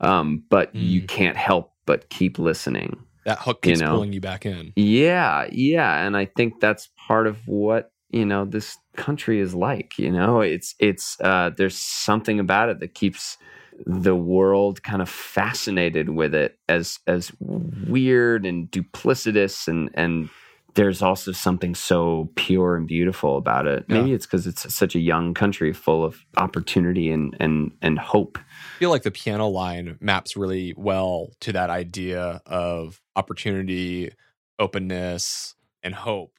um 0.00 0.42
but 0.48 0.74
you 0.74 1.02
Mm. 1.02 1.08
can't 1.08 1.36
help 1.36 1.72
but 1.86 2.08
keep 2.10 2.38
listening 2.38 2.98
That 3.24 3.38
hook 3.40 3.62
You 3.62 3.72
keeps 3.72 3.82
know. 3.82 3.90
pulling 3.92 4.12
you 4.12 4.20
back 4.20 4.46
in. 4.46 4.72
yeah, 4.76 5.48
yeah, 5.50 6.04
and 6.06 6.16
I 6.16 6.26
think 6.26 6.60
that's 6.60 6.88
part 7.08 7.26
of 7.26 7.38
what 7.48 7.90
you 8.10 8.24
know 8.24 8.44
this 8.44 8.76
country 8.96 9.40
is 9.40 9.54
like. 9.54 9.98
You 9.98 10.12
know, 10.12 10.40
it's 10.40 10.74
it's 10.78 11.16
uh, 11.20 11.50
there's 11.56 11.76
something 11.76 12.38
about 12.38 12.68
it 12.68 12.78
that 12.80 12.94
keeps 12.94 13.38
the 13.84 14.14
world 14.14 14.82
kind 14.82 15.02
of 15.02 15.08
fascinated 15.08 16.10
with 16.10 16.34
it 16.34 16.58
as 16.68 16.98
as 17.06 17.32
weird 17.40 18.46
and 18.46 18.70
duplicitous 18.70 19.66
and 19.68 19.90
and 19.94 20.28
there's 20.76 21.00
also 21.02 21.32
something 21.32 21.74
so 21.74 22.30
pure 22.36 22.76
and 22.76 22.86
beautiful 22.86 23.38
about 23.38 23.66
it. 23.66 23.88
Maybe 23.88 24.12
it's 24.12 24.26
because 24.26 24.46
it's 24.46 24.72
such 24.72 24.94
a 24.94 25.00
young 25.00 25.32
country 25.32 25.72
full 25.72 26.04
of 26.04 26.24
opportunity 26.36 27.10
and 27.10 27.34
and 27.40 27.72
and 27.82 27.98
hope. 27.98 28.38
I 28.38 28.78
feel 28.78 28.90
like 28.90 29.02
the 29.02 29.10
piano 29.10 29.48
line 29.48 29.96
maps 30.00 30.36
really 30.36 30.74
well 30.76 31.30
to 31.40 31.52
that 31.52 31.70
idea 31.70 32.42
of 32.46 33.00
opportunity, 33.16 34.12
openness, 34.58 35.54
and 35.82 35.94
hope. 35.94 36.32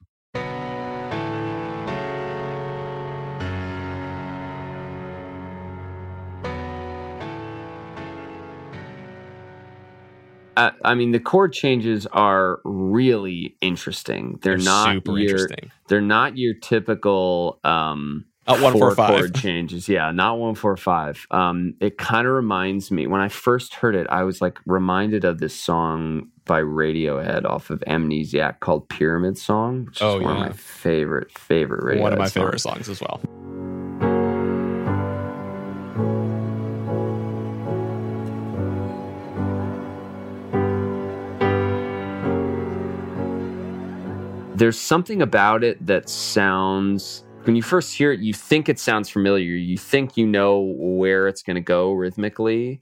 I, 10.58 10.72
I 10.84 10.96
mean, 10.96 11.12
the 11.12 11.20
chord 11.20 11.54
changes 11.54 12.08
are 12.08 12.60
really 12.66 13.56
interesting. 13.62 14.40
They're, 14.42 14.58
not 14.58 14.92
super 14.94 15.12
your, 15.18 15.30
interesting. 15.30 15.72
They're 15.88 16.02
not 16.02 16.38
your 16.38 16.56
typical 16.56 17.60
um, 17.64 18.26
Not 18.48 18.62
one, 18.62 18.74
four, 18.74 18.82
four 18.90 18.96
five. 18.96 19.10
chord 19.20 19.36
changes. 19.44 19.88
Yeah, 19.88 20.12
not 20.12 20.40
one 20.40 20.56
four 20.56 20.76
five. 20.76 21.26
Um, 21.32 21.76
it 21.80 21.98
kind 21.98 22.28
of 22.28 22.34
reminds 22.34 22.92
me 22.92 23.08
when 23.08 23.22
I 23.22 23.30
first 23.30 23.76
heard 23.76 23.96
it, 23.96 24.08
I 24.10 24.24
was 24.24 24.42
like 24.42 24.58
reminded 24.66 25.24
of 25.26 25.40
this 25.40 25.56
song 25.56 26.30
by 26.46 26.62
Radiohead 26.62 27.46
off 27.46 27.70
of 27.70 27.82
Amnesiac 27.88 28.60
called 28.62 28.90
"Pyramid 28.90 29.38
Song," 29.38 29.86
which 29.86 30.02
is 30.02 30.02
Oh, 30.02 30.20
one 30.20 30.24
yeah. 30.24 30.32
of 30.32 30.38
my 30.40 30.52
favorite 30.54 31.32
favorite 31.38 31.84
Radiohead 31.84 32.02
One 32.02 32.14
of 32.14 32.20
my 32.20 32.28
songs. 32.28 32.34
favorite 32.34 32.60
songs 32.62 32.90
as 32.90 33.02
well. 33.02 33.22
There's 44.58 44.80
something 44.80 45.22
about 45.22 45.64
it 45.64 45.86
that 45.86 46.10
sounds 46.10 47.24
when 47.44 47.56
you 47.56 47.62
first 47.62 47.96
hear 47.96 48.12
it 48.12 48.20
you 48.20 48.34
think 48.34 48.68
it 48.68 48.80
sounds 48.80 49.08
familiar 49.08 49.52
you 49.52 49.78
think 49.78 50.18
you 50.18 50.26
know 50.26 50.74
where 50.78 51.28
it's 51.28 51.44
going 51.44 51.56
to 51.56 51.62
go 51.62 51.92
rhythmically 51.92 52.82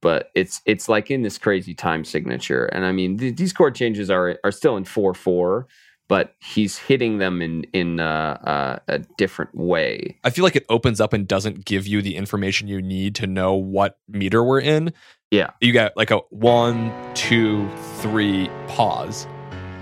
but 0.00 0.30
it's 0.34 0.62
it's 0.66 0.88
like 0.88 1.10
in 1.10 1.22
this 1.22 1.36
crazy 1.36 1.74
time 1.74 2.04
signature 2.04 2.66
and 2.66 2.86
i 2.86 2.92
mean 2.92 3.18
th- 3.18 3.36
these 3.36 3.52
chord 3.52 3.74
changes 3.74 4.08
are 4.08 4.38
are 4.44 4.52
still 4.52 4.76
in 4.76 4.84
4-4 4.84 5.64
but 6.08 6.34
he's 6.40 6.78
hitting 6.78 7.18
them 7.18 7.42
in 7.42 7.64
in 7.72 7.98
uh, 7.98 8.38
uh, 8.44 8.78
a 8.88 8.98
different 9.18 9.54
way 9.54 10.16
I 10.22 10.30
feel 10.30 10.44
like 10.44 10.56
it 10.56 10.66
opens 10.68 11.00
up 11.00 11.12
and 11.12 11.26
doesn't 11.26 11.64
give 11.64 11.86
you 11.86 12.02
the 12.02 12.16
information 12.16 12.68
you 12.68 12.80
need 12.80 13.14
to 13.16 13.26
know 13.26 13.54
what 13.54 13.98
meter 14.08 14.42
we're 14.42 14.60
in. 14.60 14.92
Yeah. 15.30 15.50
You 15.60 15.72
got 15.72 15.96
like 15.96 16.10
a 16.10 16.18
one, 16.30 16.92
two, 17.14 17.68
three, 18.00 18.50
pause. 18.66 19.28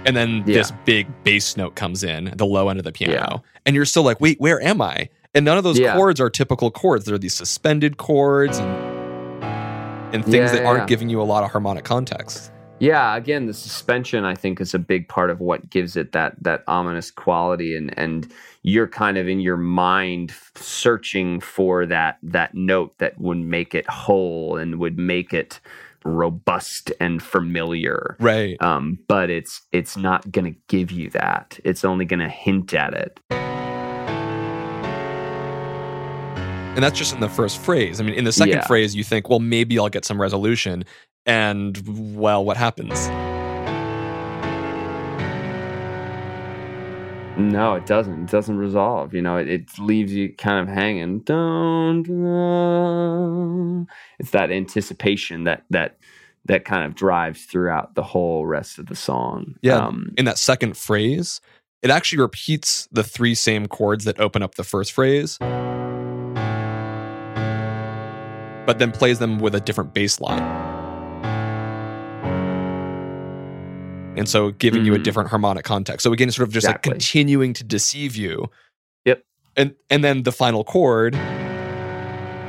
And 0.08 0.16
then 0.16 0.42
this 0.44 0.72
big 0.86 1.06
bass 1.22 1.54
note 1.58 1.74
comes 1.74 2.02
in, 2.02 2.32
the 2.34 2.46
low 2.46 2.70
end 2.70 2.78
of 2.78 2.84
the 2.84 2.92
piano. 2.92 3.42
And 3.66 3.76
you're 3.76 3.84
still 3.84 4.04
like, 4.04 4.22
wait, 4.22 4.40
where 4.40 4.58
am 4.62 4.80
I? 4.80 5.10
And 5.34 5.44
none 5.44 5.58
of 5.58 5.64
those 5.64 5.78
Yeah. 5.78 5.94
chords 5.94 6.18
are 6.18 6.30
typical 6.30 6.70
chords. 6.70 7.04
They're 7.04 7.18
these 7.18 7.34
suspended 7.34 7.98
chords 7.98 8.56
and 8.58 8.88
and 10.14 10.24
things 10.24 10.34
Yeah, 10.36 10.52
that 10.52 10.62
yeah, 10.62 10.68
aren't 10.68 10.80
yeah. 10.84 10.86
giving 10.86 11.10
you 11.10 11.20
a 11.20 11.24
lot 11.24 11.44
of 11.44 11.50
harmonic 11.50 11.84
context. 11.84 12.50
Yeah, 12.78 13.14
again, 13.14 13.44
the 13.44 13.52
suspension 13.52 14.24
I 14.24 14.34
think 14.34 14.58
is 14.62 14.72
a 14.72 14.78
big 14.78 15.06
part 15.08 15.28
of 15.28 15.40
what 15.40 15.68
gives 15.68 15.94
it 15.96 16.12
that 16.12 16.42
that 16.42 16.64
ominous 16.66 17.10
quality, 17.10 17.76
and 17.76 17.92
and 17.98 18.32
you're 18.62 18.86
kind 18.88 19.18
of 19.18 19.28
in 19.28 19.40
your 19.40 19.58
mind 19.58 20.32
searching 20.54 21.40
for 21.40 21.84
that 21.84 22.16
that 22.22 22.54
note 22.54 22.96
that 22.96 23.20
would 23.20 23.36
make 23.36 23.74
it 23.74 23.86
whole 23.90 24.56
and 24.56 24.78
would 24.78 24.96
make 24.96 25.34
it 25.34 25.60
robust 26.04 26.92
and 27.00 27.22
familiar. 27.22 28.16
Right. 28.20 28.60
Um, 28.62 28.98
but 29.08 29.30
it's 29.30 29.62
it's 29.72 29.96
not 29.96 30.30
going 30.30 30.52
to 30.52 30.58
give 30.68 30.90
you 30.90 31.10
that. 31.10 31.58
It's 31.64 31.84
only 31.84 32.04
going 32.04 32.20
to 32.20 32.28
hint 32.28 32.74
at 32.74 32.94
it. 32.94 33.20
And 36.76 36.84
that's 36.84 36.96
just 36.96 37.12
in 37.12 37.18
the 37.20 37.28
first 37.28 37.58
phrase. 37.58 38.00
I 38.00 38.04
mean, 38.04 38.14
in 38.14 38.22
the 38.24 38.30
second 38.30 38.54
Yeah. 38.58 38.66
phrase, 38.66 38.94
you 38.94 39.02
think, 39.02 39.28
well, 39.28 39.40
maybe 39.40 39.76
I'll 39.80 39.88
get 39.88 40.04
some 40.04 40.20
resolution. 40.20 40.84
And, 41.26 42.16
well, 42.16 42.44
what 42.44 42.56
happens? 42.56 43.08
No, 47.38 47.74
it 47.74 47.86
doesn't. 47.86 48.24
It 48.24 48.30
doesn't 48.30 48.58
resolve. 48.58 49.14
You 49.14 49.22
know, 49.22 49.36
it, 49.36 49.48
it 49.48 49.78
leaves 49.78 50.12
you 50.12 50.34
kind 50.34 50.68
of 50.68 50.74
hanging. 50.74 51.20
Dun. 51.20 52.04
It's 54.18 54.30
that 54.30 54.50
anticipation 54.50 55.44
that 55.44 55.64
that 55.70 55.98
that 56.46 56.64
kind 56.64 56.84
of 56.84 56.94
drives 56.94 57.44
throughout 57.44 57.94
the 57.94 58.02
whole 58.02 58.46
rest 58.46 58.78
of 58.78 58.86
the 58.86 58.96
song. 58.96 59.54
Yeah. 59.62 59.76
Um, 59.76 60.12
in 60.16 60.24
that 60.24 60.38
second 60.38 60.76
phrase, 60.76 61.40
it 61.82 61.90
actually 61.90 62.20
repeats 62.20 62.88
the 62.90 63.04
three 63.04 63.34
same 63.34 63.66
chords 63.66 64.04
that 64.04 64.18
open 64.18 64.42
up 64.42 64.56
the 64.56 64.64
first 64.64 64.92
phrase, 64.92 65.38
but 65.38 65.46
then 68.78 68.90
plays 68.90 69.20
them 69.20 69.38
with 69.38 69.54
a 69.54 69.60
different 69.60 69.94
bass 69.94 70.20
line. 70.20 70.67
And 74.18 74.28
so 74.28 74.50
giving 74.50 74.84
you 74.84 74.94
a 74.94 74.98
Mhm. 74.98 75.02
different 75.04 75.30
harmonic 75.30 75.64
context. 75.64 76.02
So 76.04 76.12
again, 76.12 76.30
sort 76.30 76.46
of 76.48 76.52
just 76.54 76.66
Exactly. 76.66 76.90
like 76.90 76.94
continuing 77.00 77.52
to 77.54 77.64
deceive 77.64 78.16
you. 78.16 78.50
Yep. 79.04 79.22
And 79.56 79.74
and 79.90 80.02
then 80.04 80.22
the 80.24 80.32
final 80.32 80.64
chord 80.64 81.14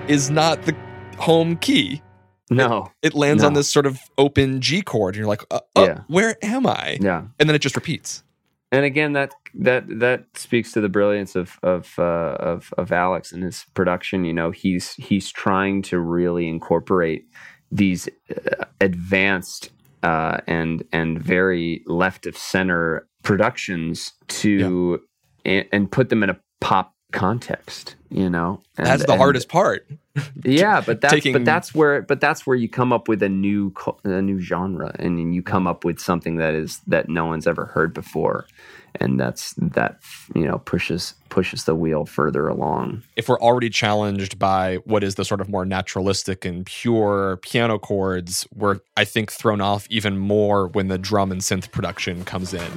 is 0.08 0.30
not 0.30 0.64
the 0.64 0.76
home 1.18 1.56
key. 1.58 2.02
No. 2.50 2.92
It 3.04 3.14
lands 3.14 3.44
on 3.44 3.54
this 3.54 3.72
sort 3.72 3.86
of 3.86 4.00
open 4.18 4.60
G 4.60 4.82
chord, 4.82 5.14
and 5.14 5.20
you're 5.20 5.28
like, 5.28 5.44
uh, 5.52 5.60
uh, 5.76 5.84
Yeah. 5.84 6.00
where 6.08 6.36
am 6.42 6.66
I? 6.66 6.98
Yeah. 7.00 7.24
And 7.40 7.48
then 7.48 7.56
it 7.56 7.60
just 7.60 7.76
repeats. 7.76 8.24
and 8.72 8.86
again 8.86 9.14
that 9.14 9.34
that 9.56 9.84
that 10.00 10.26
speaks 10.36 10.72
to 10.74 10.80
the 10.82 10.90
brilliance 10.90 11.36
of 11.36 11.58
of 11.64 11.94
uh, 11.98 12.36
of 12.40 12.72
of 12.78 12.92
Alex 12.92 13.32
and 13.32 13.44
his 13.44 13.66
production. 13.74 14.26
You 14.26 14.34
know, 14.34 14.52
he's 14.52 14.94
he's 14.94 15.32
trying 15.32 15.82
to 15.84 16.00
really 16.00 16.48
incorporate 16.48 17.26
these 17.72 18.08
uh, 18.30 18.66
advanced 18.80 19.72
uh, 20.04 20.38
and 20.48 20.84
and 20.92 21.22
very 21.22 21.84
left 21.86 22.26
of 22.26 22.38
center 22.38 23.08
productions 23.24 24.14
to 24.28 25.02
and, 25.46 25.66
and 25.72 25.92
put 25.92 26.10
them 26.10 26.24
in 26.24 26.30
a 26.30 26.40
pop 26.62 26.94
context. 27.12 27.96
You 28.12 28.28
know, 28.30 28.62
and, 28.78 28.88
That's 28.88 29.06
the 29.06 29.12
and- 29.12 29.22
hardest 29.22 29.50
part. 29.50 29.88
yeah, 30.44 30.82
but 30.82 31.00
that's 31.00 31.14
taking- 31.14 31.34
but 31.34 31.46
that's 31.46 31.76
where 31.76 32.02
but 32.02 32.20
that's 32.20 32.46
where 32.48 32.56
you 32.56 32.68
come 32.68 32.92
up 32.92 33.08
with 33.08 33.22
a 33.22 33.30
new 33.30 33.72
a 34.04 34.22
new 34.22 34.40
genre, 34.40 34.96
and 34.98 35.18
then 35.20 35.32
you 35.32 35.44
come 35.44 35.68
up 35.68 35.86
with 35.86 36.00
something 36.00 36.38
that 36.38 36.56
is 36.56 36.80
that 36.88 37.08
no 37.08 37.26
one's 37.26 37.46
ever 37.46 37.66
heard 37.66 37.94
before, 37.94 38.48
and 38.96 39.20
that's 39.20 39.54
that 39.58 40.00
you 40.36 40.46
know 40.46 40.58
pushes 40.60 41.14
pushes 41.30 41.66
the 41.66 41.76
wheel 41.76 42.06
further 42.06 42.48
along. 42.48 43.04
if 43.16 43.30
we're 43.30 43.40
already 43.40 43.70
challenged 43.70 44.40
by 44.40 44.78
what 44.86 45.04
is 45.04 45.16
the 45.16 45.24
sort 45.24 45.42
of 45.42 45.48
more 45.50 45.66
naturalistic 45.66 46.44
and 46.46 46.66
pure 46.66 47.38
piano 47.44 47.78
chords, 47.80 48.48
we're 48.56 48.80
I 48.98 49.06
think 49.06 49.32
thrown 49.32 49.62
off 49.62 49.86
even 49.90 50.18
more 50.18 50.68
when 50.70 50.88
the 50.88 50.98
drum 50.98 51.32
and 51.32 51.42
synth 51.42 51.72
production 51.72 52.26
comes 52.26 52.54
in. 52.54 52.72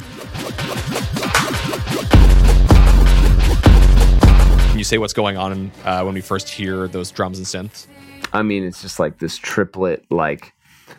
Can 4.70 4.78
you 4.78 4.84
say 4.84 4.98
what's 4.98 5.12
going 5.12 5.36
on 5.36 5.70
uh, 5.84 6.02
when 6.02 6.14
we 6.14 6.20
first 6.20 6.48
hear 6.48 6.88
those 6.88 7.10
drums 7.10 7.38
and 7.38 7.46
synths? 7.46 7.86
I 8.32 8.42
mean, 8.42 8.64
it's 8.64 8.80
just 8.80 8.98
like 8.98 9.18
this 9.18 9.36
triplet, 9.36 10.04
like 10.10 10.54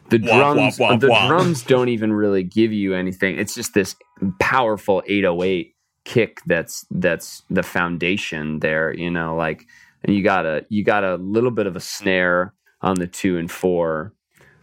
the 0.10 0.20
Wah, 0.20 0.54
drums. 0.54 0.78
wah, 0.80 0.92
wah, 0.92 0.98
the 0.98 1.08
wah. 1.10 1.28
drums 1.28 1.64
don't 1.64 1.90
even 1.90 2.14
really 2.14 2.44
give 2.44 2.72
you 2.72 2.94
anything. 2.94 3.38
It's 3.40 3.56
just 3.56 3.74
this 3.74 3.96
powerful 4.40 5.04
808 5.06 5.76
kick 6.06 6.42
that's 6.46 6.86
that's 6.92 7.44
the 7.50 7.64
foundation 7.64 8.60
there. 8.60 8.94
You 8.94 9.10
know, 9.12 9.36
like 9.36 9.66
and 10.04 10.16
you 10.16 10.24
got 10.24 10.46
a 10.46 10.66
you 10.70 10.84
got 10.84 11.04
a 11.04 11.16
little 11.16 11.52
bit 11.52 11.68
of 11.68 11.76
a 11.76 11.80
snare 11.80 12.54
on 12.82 12.96
the 12.96 13.08
two 13.08 13.38
and 13.38 13.50
four. 13.50 14.14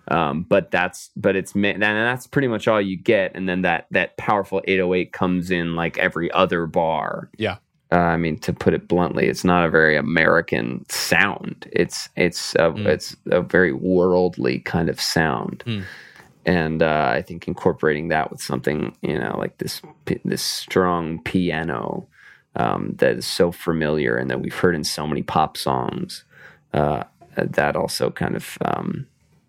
Um, 0.08 0.42
but 0.48 0.70
that's 0.72 1.10
but 1.16 1.36
it's 1.36 1.54
and 1.54 1.80
that's 1.82 2.26
pretty 2.26 2.48
much 2.48 2.66
all 2.66 2.80
you 2.80 2.96
get, 2.96 3.32
and 3.36 3.48
then 3.48 3.62
that 3.62 3.86
that 3.92 4.16
powerful 4.16 4.60
808 4.66 5.12
comes 5.12 5.50
in 5.50 5.76
like 5.76 5.98
every 5.98 6.30
other 6.32 6.66
bar. 6.66 7.30
Yeah. 7.38 7.58
Uh, 7.92 7.96
I 7.98 8.16
mean, 8.16 8.38
to 8.40 8.52
put 8.52 8.72
it 8.74 8.86
bluntly, 8.86 9.26
it's 9.26 9.44
not 9.44 9.64
a 9.66 9.70
very 9.70 9.96
American 9.96 10.84
sound. 10.88 11.68
It's 11.72 12.08
it's 12.16 12.54
a, 12.56 12.70
Mm. 12.70 12.86
it's 12.86 13.16
a 13.30 13.40
very 13.40 13.72
worldly 13.72 14.58
kind 14.60 14.88
of 14.88 15.00
sound, 15.00 15.62
Mm. 15.66 15.84
And 16.46 16.82
uh, 16.82 17.10
I 17.12 17.22
think 17.22 17.46
incorporating 17.46 18.08
that 18.08 18.30
with 18.30 18.40
something 18.40 18.96
you 19.02 19.18
know 19.18 19.36
like 19.38 19.58
this 19.58 19.82
this 20.24 20.42
strong 20.42 21.22
piano 21.22 22.06
um, 22.56 22.94
that 22.98 23.16
is 23.16 23.26
so 23.26 23.52
familiar 23.52 24.16
and 24.16 24.30
that 24.30 24.40
we've 24.40 24.54
heard 24.54 24.74
in 24.74 24.84
so 24.84 25.06
many 25.06 25.22
pop 25.22 25.56
songs, 25.56 26.24
uh, 26.72 27.04
that 27.36 27.76
also 27.76 28.10
kind 28.10 28.36
of 28.36 28.58
um, 28.64 29.06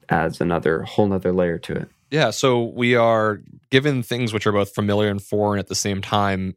adds 0.09 0.39
another 0.39 0.83
whole 0.83 1.07
nother 1.07 1.31
layer 1.31 1.57
to 1.57 1.73
it. 1.73 1.89
Yeah, 2.11 2.29
so 2.29 2.65
we 2.65 2.95
are 2.95 3.41
given 3.69 4.03
things 4.03 4.33
which 4.33 4.45
are 4.45 4.51
both 4.51 4.73
familiar 4.75 5.09
and 5.09 5.21
foreign 5.21 5.59
at 5.59 5.67
the 5.67 5.75
same 5.75 6.01
time. 6.01 6.55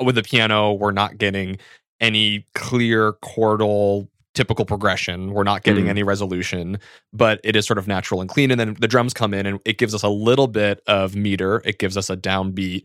With 0.00 0.14
the 0.14 0.22
piano, 0.22 0.72
we're 0.72 0.92
not 0.92 1.18
getting 1.18 1.58
any 2.00 2.46
clear 2.54 3.14
chordal 3.14 4.08
typical 4.36 4.64
progression. 4.64 5.32
We're 5.32 5.42
not 5.42 5.64
getting 5.64 5.86
Mm. 5.86 5.88
any 5.90 6.02
resolution, 6.04 6.78
but 7.12 7.40
it 7.42 7.56
is 7.56 7.66
sort 7.66 7.78
of 7.78 7.88
natural 7.88 8.20
and 8.20 8.30
clean. 8.30 8.52
And 8.52 8.60
then 8.60 8.76
the 8.78 8.86
drums 8.86 9.12
come 9.12 9.34
in 9.34 9.46
and 9.46 9.58
it 9.64 9.78
gives 9.78 9.94
us 9.94 10.04
a 10.04 10.08
little 10.08 10.46
bit 10.46 10.80
of 10.86 11.16
meter. 11.16 11.60
It 11.64 11.78
gives 11.80 11.96
us 11.96 12.08
a 12.08 12.16
downbeat 12.16 12.84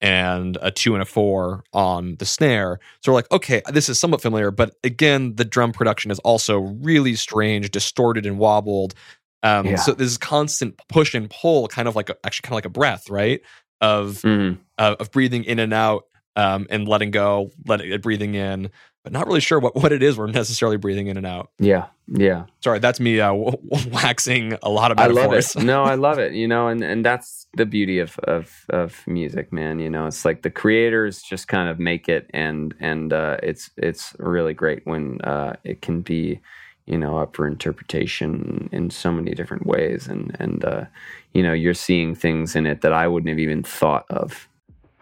and 0.00 0.56
a 0.62 0.70
two 0.70 0.94
and 0.94 1.02
a 1.02 1.04
four 1.04 1.64
on 1.72 2.16
the 2.20 2.24
snare. 2.24 2.78
So 3.02 3.12
we're 3.12 3.16
like, 3.16 3.30
okay, 3.32 3.60
this 3.72 3.88
is 3.88 3.98
somewhat 3.98 4.22
familiar, 4.22 4.50
but 4.50 4.74
again, 4.84 5.34
the 5.36 5.44
drum 5.44 5.72
production 5.72 6.10
is 6.10 6.18
also 6.20 6.58
really 6.58 7.14
strange, 7.16 7.70
distorted 7.70 8.24
and 8.24 8.38
wobbled. 8.38 8.94
Um, 9.42 9.66
Yeah. 9.66 9.76
So 9.76 9.92
this 9.92 10.16
constant 10.16 10.78
push 10.88 11.14
and 11.14 11.28
pull, 11.28 11.66
kind 11.68 11.88
of 11.88 11.96
like 11.96 12.08
a, 12.10 12.16
actually 12.24 12.44
kind 12.44 12.52
of 12.52 12.56
like 12.58 12.66
a 12.66 12.70
breath, 12.70 13.10
right? 13.10 13.40
Of 13.80 14.22
Mhm. 14.22 14.58
uh, 14.78 14.96
of 15.00 15.10
breathing 15.10 15.44
in 15.44 15.58
and 15.58 15.72
out 15.74 16.04
um, 16.36 16.66
and 16.70 16.86
letting 16.88 17.10
go, 17.10 17.50
letting 17.66 17.90
it 17.90 18.00
breathing 18.02 18.34
in, 18.34 18.70
but 19.02 19.12
not 19.12 19.26
really 19.26 19.40
sure 19.40 19.58
what, 19.58 19.74
what 19.76 19.92
it 19.92 20.02
is 20.02 20.18
we're 20.18 20.26
necessarily 20.26 20.76
breathing 20.76 21.06
in 21.06 21.16
and 21.16 21.26
out. 21.26 21.50
Yeah, 21.58 21.86
yeah. 22.08 22.44
Sorry, 22.62 22.78
that's 22.78 23.00
me 23.00 23.20
uh, 23.20 23.28
w- 23.32 23.56
waxing 23.90 24.58
a 24.62 24.68
lot 24.68 24.90
of 24.92 24.98
I 24.98 25.06
love 25.06 25.30
metaphors. 25.30 25.56
it. 25.56 25.62
No, 25.64 25.84
I 25.84 25.94
love 25.94 26.18
it. 26.18 26.32
You 26.34 26.46
know, 26.48 26.68
and 26.68 26.82
and 26.82 27.04
that's 27.04 27.46
the 27.56 27.66
beauty 27.66 27.98
of 27.98 28.18
of 28.20 28.64
of 28.68 29.02
music, 29.06 29.52
man. 29.52 29.78
You 29.78 29.90
know, 29.90 30.06
it's 30.06 30.24
like 30.24 30.42
the 30.42 30.50
creators 30.50 31.22
just 31.22 31.48
kind 31.48 31.68
of 31.68 31.78
make 31.78 32.08
it, 32.08 32.28
and 32.34 32.74
and 32.80 33.12
uh, 33.12 33.38
it's 33.42 33.70
it's 33.76 34.14
really 34.18 34.54
great 34.54 34.82
when 34.86 35.20
uh, 35.22 35.56
it 35.64 35.80
can 35.82 36.02
be, 36.02 36.40
you 36.86 36.98
know, 36.98 37.18
up 37.18 37.34
for 37.36 37.46
interpretation 37.46 38.68
in 38.72 38.90
so 38.90 39.10
many 39.12 39.32
different 39.34 39.66
ways, 39.66 40.06
and 40.06 40.36
and 40.38 40.64
uh, 40.64 40.84
you 41.32 41.42
know, 41.42 41.52
you're 41.52 41.74
seeing 41.74 42.14
things 42.14 42.54
in 42.56 42.66
it 42.66 42.82
that 42.82 42.92
I 42.92 43.08
wouldn't 43.08 43.30
have 43.30 43.38
even 43.38 43.62
thought 43.62 44.04
of. 44.10 44.46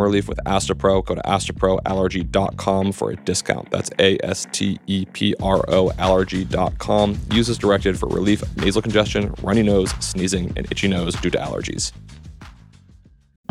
relief 0.00 0.28
with 0.28 0.38
Astepro. 0.46 1.04
Go 1.04 1.14
to 1.14 1.22
asteproallergy.com 1.22 2.92
for 2.92 3.10
a 3.10 3.16
discount. 3.16 3.70
That's 3.70 3.90
A 3.98 4.18
S 4.24 4.46
T 4.52 4.78
E 4.86 5.04
P 5.06 5.34
R 5.42 5.64
O 5.68 5.90
allergy.com. 5.98 7.18
Use 7.32 7.48
as 7.48 7.58
directed 7.58 7.98
for 7.98 8.08
relief 8.08 8.42
of 8.42 8.56
nasal 8.56 8.82
congestion, 8.82 9.34
runny 9.42 9.62
nose, 9.62 9.90
sneezing, 10.00 10.52
and 10.56 10.70
itchy 10.70 10.88
nose 10.88 11.14
due 11.16 11.30
to 11.30 11.38
allergies. 11.38 11.92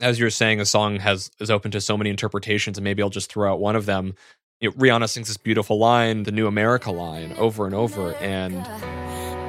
as 0.00 0.18
you're 0.18 0.30
saying, 0.30 0.60
a 0.60 0.66
song 0.66 0.98
has 1.00 1.30
is 1.40 1.50
open 1.50 1.70
to 1.70 1.80
so 1.80 1.96
many 1.96 2.10
interpretations, 2.10 2.76
and 2.78 2.84
maybe 2.84 3.02
I'll 3.02 3.10
just 3.10 3.30
throw 3.32 3.52
out 3.52 3.60
one 3.60 3.76
of 3.76 3.86
them. 3.86 4.14
You 4.60 4.70
know, 4.70 4.76
Rihanna 4.76 5.08
sings 5.08 5.28
this 5.28 5.36
beautiful 5.36 5.78
line, 5.78 6.24
the 6.24 6.32
New 6.32 6.46
America 6.46 6.90
line, 6.90 7.32
over 7.38 7.66
and 7.66 7.74
over, 7.74 8.14
and 8.14 8.54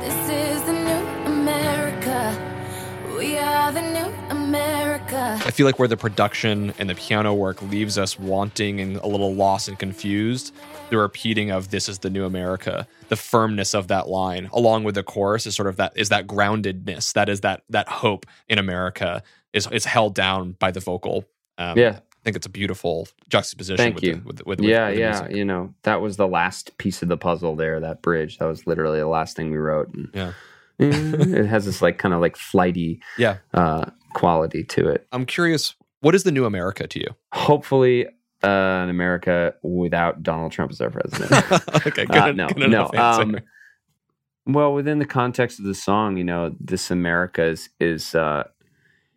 This 0.01 0.29
is 0.29 0.63
the 0.63 0.73
new 0.73 1.31
America. 1.31 3.15
We 3.17 3.37
are 3.37 3.71
the 3.71 3.81
new 3.81 4.13
America. 4.29 5.39
I 5.45 5.51
feel 5.51 5.65
like 5.65 5.79
where 5.79 5.87
the 5.87 5.97
production 5.97 6.73
and 6.77 6.89
the 6.89 6.95
piano 6.95 7.33
work 7.33 7.61
leaves 7.61 7.97
us 7.97 8.19
wanting 8.19 8.79
and 8.79 8.97
a 8.97 9.07
little 9.07 9.33
lost 9.33 9.67
and 9.67 9.79
confused, 9.79 10.53
the 10.89 10.97
repeating 10.97 11.51
of 11.51 11.69
"This 11.71 11.89
is 11.89 11.99
the 11.99 12.09
new 12.09 12.25
America," 12.25 12.87
the 13.09 13.15
firmness 13.15 13.73
of 13.73 13.87
that 13.89 14.07
line, 14.07 14.49
along 14.53 14.83
with 14.83 14.95
the 14.95 15.03
chorus, 15.03 15.45
is 15.45 15.55
sort 15.55 15.67
of 15.67 15.75
that 15.77 15.93
is 15.95 16.09
that 16.09 16.27
groundedness, 16.27 17.13
that 17.13 17.29
is 17.29 17.41
that 17.41 17.63
that 17.69 17.87
hope 17.89 18.25
in 18.47 18.57
America 18.59 19.21
is 19.53 19.67
is 19.71 19.85
held 19.85 20.15
down 20.15 20.51
by 20.59 20.71
the 20.71 20.79
vocal. 20.79 21.25
Um, 21.57 21.77
Yeah. 21.77 21.99
I 21.99 22.29
think 22.29 22.35
it's 22.35 22.45
a 22.47 22.49
beautiful 22.49 23.07
juxtaposition. 23.29 23.77
Thank 23.77 23.95
with 23.95 24.03
you. 24.03 24.15
The, 24.15 24.23
with, 24.25 24.45
with, 24.45 24.59
yeah, 24.59 24.89
with 24.89 24.99
yeah. 24.99 25.29
You 25.29 25.45
know, 25.45 25.73
that 25.83 26.01
was 26.01 26.17
the 26.17 26.27
last 26.27 26.77
piece 26.77 27.01
of 27.01 27.07
the 27.07 27.15
puzzle 27.15 27.55
there. 27.55 27.79
That 27.79 28.01
bridge. 28.01 28.37
That 28.39 28.45
was 28.47 28.67
literally 28.67 28.99
the 28.99 29.07
last 29.07 29.37
thing 29.37 29.49
we 29.49 29.57
wrote. 29.57 29.93
And, 29.93 30.09
Yeah. 30.13 30.33
it 30.79 31.45
has 31.45 31.65
this 31.65 31.81
like 31.81 31.97
kind 31.99 32.13
of 32.13 32.19
like 32.21 32.35
flighty 32.35 33.01
Yeah. 33.17 33.37
uh, 33.53 33.85
quality 34.13 34.63
to 34.65 34.89
it. 34.89 35.07
I'm 35.13 35.25
curious, 35.25 35.73
what 36.01 36.15
is 36.15 36.23
the 36.23 36.31
new 36.31 36.43
America 36.45 36.85
to 36.85 36.99
you? 36.99 37.07
Hopefully, 37.33 38.07
uh, 38.43 38.47
an 38.83 38.89
America 38.89 39.53
without 39.63 40.23
Donald 40.23 40.51
Trump 40.51 40.71
as 40.71 40.81
our 40.81 40.89
president. 40.89 41.31
okay, 41.87 42.05
good, 42.05 42.11
Uh, 42.11 42.31
no, 42.31 42.47
good 42.47 42.69
no. 42.69 42.89
Um, 42.95 43.39
well, 44.45 44.73
within 44.73 44.99
the 44.99 45.05
context 45.05 45.59
of 45.59 45.65
the 45.65 45.75
song, 45.75 46.17
you 46.17 46.23
know, 46.23 46.55
this 46.59 46.89
America 46.89 47.43
is, 47.43 47.69
is 47.79 48.15
uh, 48.15 48.43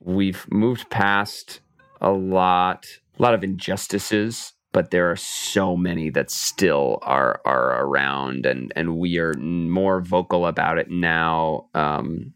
we've 0.01 0.47
moved 0.51 0.91
past 0.91 1.61
a 2.01 2.11
lot, 2.11 2.87
a 3.19 3.23
lot 3.23 3.35
of 3.35 3.45
injustices, 3.45 4.55
but 4.73 4.91
there 4.91 5.11
are 5.11 5.17
so 5.17 5.77
many 5.77 6.11
that 6.11 6.31
still 6.31 6.99
are 7.03 7.41
are 7.45 7.85
around, 7.85 8.47
and 8.47 8.73
and 8.77 8.97
we 8.97 9.19
are 9.19 9.35
more 9.35 10.01
vocal 10.01 10.47
about 10.47 10.79
it 10.79 10.91
now 10.91 11.67
um, 11.75 12.33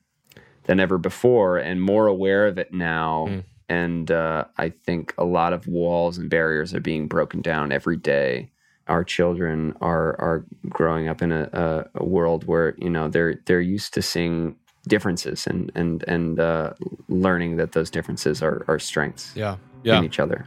than 0.65 0.81
ever 0.81 0.99
before, 0.99 1.59
and 1.59 1.81
more 1.81 2.07
aware 2.07 2.47
of 2.47 2.59
it 2.59 2.73
now. 2.73 3.27
Mm. 3.29 3.45
And 3.69 4.11
uh, 4.11 4.45
I 4.59 4.71
think 4.71 5.15
a 5.17 5.25
lot 5.25 5.53
of 5.53 5.67
walls 5.67 6.19
and 6.19 6.29
barriers 6.29 6.75
are 6.75 6.81
being 6.81 7.07
broken 7.09 7.41
down 7.41 7.73
every 7.73 7.97
day 7.97 8.51
our 8.87 9.03
children 9.03 9.75
are 9.81 10.09
are 10.21 10.45
growing 10.69 11.09
up 11.09 11.23
in 11.23 11.33
a, 11.33 11.49
a, 11.53 12.03
a 12.03 12.05
world 12.05 12.45
where 12.47 12.75
you 12.77 12.91
know 12.91 13.09
they're 13.09 13.41
they're 13.47 13.61
used 13.61 13.95
to 13.95 14.03
seeing 14.03 14.57
differences 14.87 15.47
and 15.47 15.73
and 15.75 16.05
and 16.05 16.39
uh, 16.39 16.73
learning 17.09 17.57
that 17.57 17.73
those 17.73 17.91
differences 17.91 18.43
are, 18.43 18.65
are 18.69 18.79
strengths 18.79 19.33
yeah, 19.35 19.57
yeah. 19.83 19.99
in 19.99 20.05
each 20.05 20.21
other. 20.21 20.47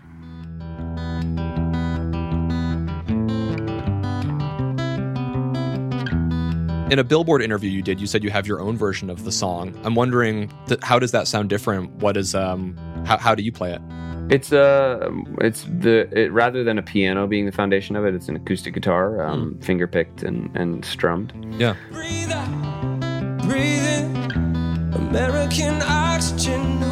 In 6.90 7.00
a 7.00 7.04
Billboard 7.04 7.42
interview 7.42 7.70
you 7.70 7.82
did, 7.82 8.00
you 8.00 8.08
said 8.08 8.24
you 8.24 8.30
have 8.30 8.48
your 8.48 8.62
own 8.62 8.78
version 8.78 9.10
of 9.10 9.26
the 9.26 9.32
song. 9.32 9.78
I'm 9.84 9.94
wondering, 9.94 10.50
th- 10.68 10.80
how 10.84 11.00
does 11.00 11.12
that 11.12 11.28
sound 11.28 11.50
different? 11.50 11.92
What 11.96 12.16
is 12.16 12.34
um, 12.34 12.78
how, 13.08 13.18
how 13.18 13.34
do 13.36 13.42
you 13.44 13.52
play 13.52 13.72
it? 13.74 13.82
It's 14.30 14.52
uh 14.52 15.10
it's 15.40 15.64
the 15.64 16.10
it, 16.12 16.32
rather 16.34 16.62
than 16.64 16.78
a 16.78 16.82
piano 16.84 17.28
being 17.28 17.46
the 17.46 17.52
foundation 17.52 17.96
of 17.96 18.06
it, 18.06 18.14
it's 18.14 18.28
an 18.28 18.36
acoustic 18.36 18.74
guitar, 18.74 19.22
um, 19.26 19.58
finger 19.62 19.88
picked 19.88 20.22
and 20.24 20.54
and 20.56 20.84
strummed. 20.84 21.32
Yeah, 21.58 21.76
Breathe 21.92 22.32
out, 22.32 23.40
breathe 23.48 23.88
in. 23.88 24.94
American 24.96 25.82
oxygen, 25.82 26.84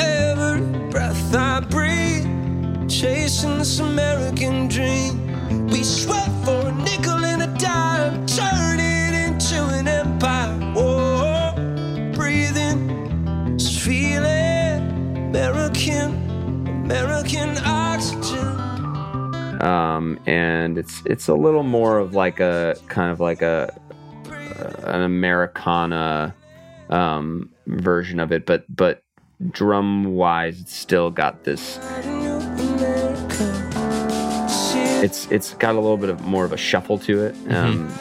every 0.00 0.60
breath 0.90 1.34
I 1.34 1.60
breathe. 1.60 2.26
Chasing 2.90 3.58
this 3.58 3.78
American 3.80 4.68
dream. 4.68 5.14
We 5.68 5.82
sweat 5.82 6.17
American 16.88 17.58
oxygen. 17.66 18.48
Um, 19.62 20.18
and 20.24 20.78
it's 20.78 21.02
it's 21.04 21.28
a 21.28 21.34
little 21.34 21.62
more 21.62 21.98
of 21.98 22.14
like 22.14 22.40
a 22.40 22.76
kind 22.88 23.12
of 23.12 23.20
like 23.20 23.42
a 23.42 23.78
an 24.84 25.02
Americana 25.02 26.34
um, 26.88 27.50
version 27.66 28.20
of 28.20 28.32
it, 28.32 28.46
but 28.46 28.64
but 28.74 29.02
drum 29.50 30.14
wise, 30.14 30.62
it's 30.62 30.74
still 30.74 31.10
got 31.10 31.44
this. 31.44 31.78
It's 35.04 35.30
it's 35.30 35.52
got 35.54 35.74
a 35.74 35.80
little 35.80 35.98
bit 35.98 36.08
of 36.08 36.22
more 36.22 36.46
of 36.46 36.52
a 36.52 36.56
shuffle 36.56 36.98
to 37.00 37.24
it, 37.24 37.36
um, 37.52 37.92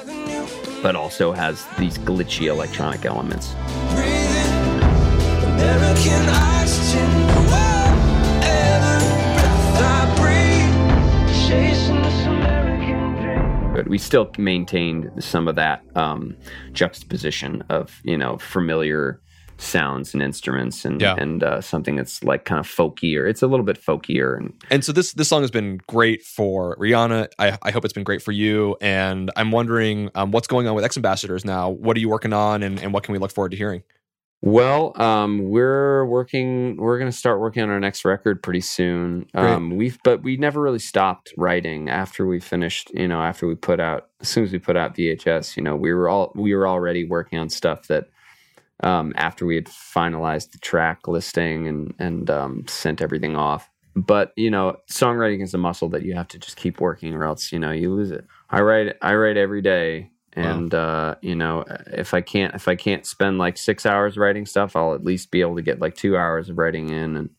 but 0.82 0.96
also 0.96 1.34
has 1.34 1.66
these 1.78 1.98
glitchy 1.98 2.48
electronic 2.48 3.04
elements. 3.04 3.54
But 13.88 13.92
we 13.92 14.00
still 14.00 14.30
maintained 14.38 15.10
some 15.24 15.48
of 15.48 15.56
that 15.56 15.82
um, 15.96 16.36
juxtaposition 16.74 17.64
of 17.70 18.02
you 18.04 18.18
know 18.18 18.38
familiar 18.38 19.22
sounds 19.60 20.14
and 20.14 20.22
instruments 20.22 20.84
and 20.84 21.00
Yeah. 21.02 21.16
and 21.18 21.42
uh, 21.42 21.62
something 21.62 21.96
that's 21.96 22.22
like 22.22 22.44
kind 22.44 22.60
of 22.60 22.68
folkier. 22.68 23.30
It's 23.30 23.42
a 23.42 23.48
little 23.48 23.66
bit 23.66 23.82
folkier 23.82 24.36
and 24.38 24.54
and 24.70 24.84
so 24.84 24.92
this 24.92 25.14
this 25.14 25.30
song 25.30 25.42
has 25.42 25.52
been 25.52 25.80
great 25.88 26.22
for 26.24 26.76
Rihanna. 26.76 27.30
I, 27.40 27.58
I 27.64 27.72
hope 27.72 27.86
it's 27.86 27.94
been 27.94 28.04
great 28.04 28.22
for 28.22 28.34
you. 28.34 28.76
And 28.82 29.32
I'm 29.38 29.52
wondering 29.52 30.12
um, 30.16 30.32
what's 30.32 30.48
going 30.48 30.68
on 30.68 30.76
with 30.76 30.84
X 30.84 30.98
Ambassadors 30.98 31.46
now. 31.46 31.70
What 31.70 31.96
are 31.96 32.02
you 32.02 32.10
working 32.10 32.34
on, 32.34 32.64
and, 32.64 32.80
and 32.84 32.92
what 32.92 33.04
can 33.04 33.14
we 33.14 33.20
look 33.20 33.32
forward 33.32 33.52
to 33.52 33.58
hearing? 33.58 33.84
Well, 34.42 34.94
um, 35.02 35.50
we're 35.50 36.06
working. 36.06 36.78
We're 36.78 37.00
going 37.00 37.12
to 37.12 37.18
start 37.18 37.40
working 37.40 37.64
on 37.64 37.70
our 37.70 37.80
next 37.80 38.06
record 38.06 38.44
pretty 38.44 38.62
soon. 38.62 39.28
Um, 39.34 39.76
we've, 39.76 39.98
but 40.04 40.22
we 40.22 40.38
never 40.38 40.62
really 40.62 40.80
stopped 40.80 41.34
writing 41.38 41.90
after 41.90 42.28
we 42.28 42.40
finished. 42.40 42.92
You 42.94 43.08
know, 43.08 43.22
after 43.22 43.48
we 43.48 43.56
put 43.56 43.80
out, 43.80 44.10
as 44.22 44.30
soon 44.30 44.44
as 44.44 44.52
we 44.52 44.60
put 44.60 44.78
out 44.78 44.96
VHS, 44.96 45.58
you 45.58 45.64
know, 45.64 45.76
we 45.76 45.92
were 45.92 46.08
all 46.08 46.32
we 46.36 46.54
were 46.54 46.68
already 46.68 47.04
working 47.04 47.40
on 47.40 47.50
stuff 47.50 47.88
that 47.88 48.10
um, 48.84 49.12
after 49.16 49.46
we 49.46 49.56
had 49.56 49.66
finalized 49.66 50.52
the 50.52 50.60
track 50.60 51.08
listing 51.08 51.68
and 51.68 51.96
and 51.98 52.30
um, 52.30 52.64
sent 52.68 53.02
everything 53.02 53.36
off. 53.36 53.70
But 53.96 54.34
you 54.36 54.52
know, 54.52 54.78
songwriting 54.92 55.42
is 55.42 55.56
a 55.56 55.58
muscle 55.58 55.90
that 55.90 56.04
you 56.04 56.14
have 56.14 56.28
to 56.28 56.38
just 56.38 56.58
keep 56.58 56.80
working, 56.80 57.16
or 57.16 57.24
else 57.26 57.52
you 57.52 57.58
know 57.58 57.72
you 57.72 57.92
lose 57.92 58.12
it. 58.12 58.26
I 58.52 58.62
write 58.62 58.96
I 59.02 59.16
write 59.16 59.38
every 59.38 59.64
day, 59.64 60.12
and 60.38 60.74
uh, 60.74 61.16
you 61.22 61.36
know 61.36 61.66
if 61.88 62.14
I 62.14 62.22
can't 62.22 62.54
if 62.56 62.68
I 62.68 62.76
can't 62.76 63.06
spend 63.06 63.38
like 63.38 63.58
six 63.58 63.86
hours 63.86 64.18
writing 64.18 64.46
stuff, 64.46 64.76
I'll 64.76 64.94
at 64.94 65.04
least 65.04 65.32
be 65.32 65.42
able 65.42 65.56
to 65.56 65.62
get 65.62 65.80
like 65.82 65.96
two 65.96 66.16
hours 66.18 66.50
of 66.50 66.58
writing 66.58 66.90
in, 66.90 67.18
and 67.18 67.30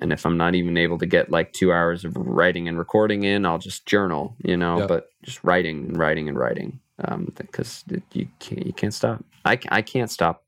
and 0.00 0.12
if 0.12 0.26
I'm 0.26 0.36
not 0.36 0.54
even 0.54 0.76
able 0.76 0.98
to 0.98 1.06
get 1.06 1.30
like 1.30 1.52
two 1.52 1.72
hours 1.72 2.04
of 2.04 2.16
writing 2.16 2.68
and 2.68 2.78
recording 2.78 3.22
in, 3.24 3.46
I'll 3.46 3.58
just 3.58 3.86
journal, 3.86 4.36
you 4.44 4.56
know. 4.56 4.80
Yeah. 4.80 4.86
But 4.86 5.08
just 5.22 5.42
writing 5.44 5.86
and 5.86 5.96
writing 5.96 6.28
and 6.28 6.38
writing, 6.38 6.80
um, 7.04 7.32
because 7.36 7.84
it- 7.90 8.02
you 8.12 8.28
can't 8.40 8.66
you 8.66 8.72
can't 8.72 8.94
stop. 8.94 9.24
I 9.44 9.58
I 9.70 9.82
can't 9.82 10.10
stop 10.10 10.44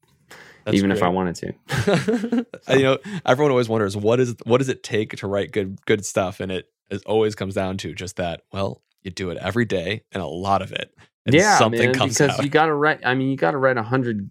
That's 0.64 0.76
even 0.76 0.90
if 0.90 1.02
I 1.02 1.08
wanted 1.08 1.36
to. 1.36 2.46
you 2.76 2.82
know, 2.82 2.98
everyone 3.24 3.50
always 3.52 3.68
wonders 3.68 3.96
what 3.96 4.20
is 4.20 4.34
what 4.44 4.58
does 4.58 4.68
it 4.68 4.82
take 4.82 5.16
to 5.16 5.26
write 5.26 5.52
good 5.52 5.78
good 5.86 6.04
stuff, 6.04 6.40
and 6.40 6.50
it, 6.50 6.68
it 6.90 7.02
always 7.06 7.34
comes 7.34 7.54
down 7.54 7.76
to 7.78 7.94
just 7.94 8.16
that. 8.16 8.42
Well, 8.52 8.82
you 9.02 9.10
do 9.12 9.30
it 9.30 9.38
every 9.40 9.64
day, 9.64 10.02
and 10.12 10.22
a 10.22 10.26
lot 10.26 10.62
of 10.62 10.72
it, 10.72 10.92
yeah, 11.34 11.58
something 11.58 11.80
man, 11.90 11.94
comes 11.94 12.14
because 12.18 12.38
out. 12.38 12.44
you 12.44 12.50
got 12.50 12.66
to 12.66 12.74
write. 12.74 13.00
I 13.04 13.14
mean, 13.14 13.28
you 13.30 13.36
got 13.36 13.52
to 13.52 13.58
write 13.58 13.76
a 13.76 13.82
hundred 13.82 14.30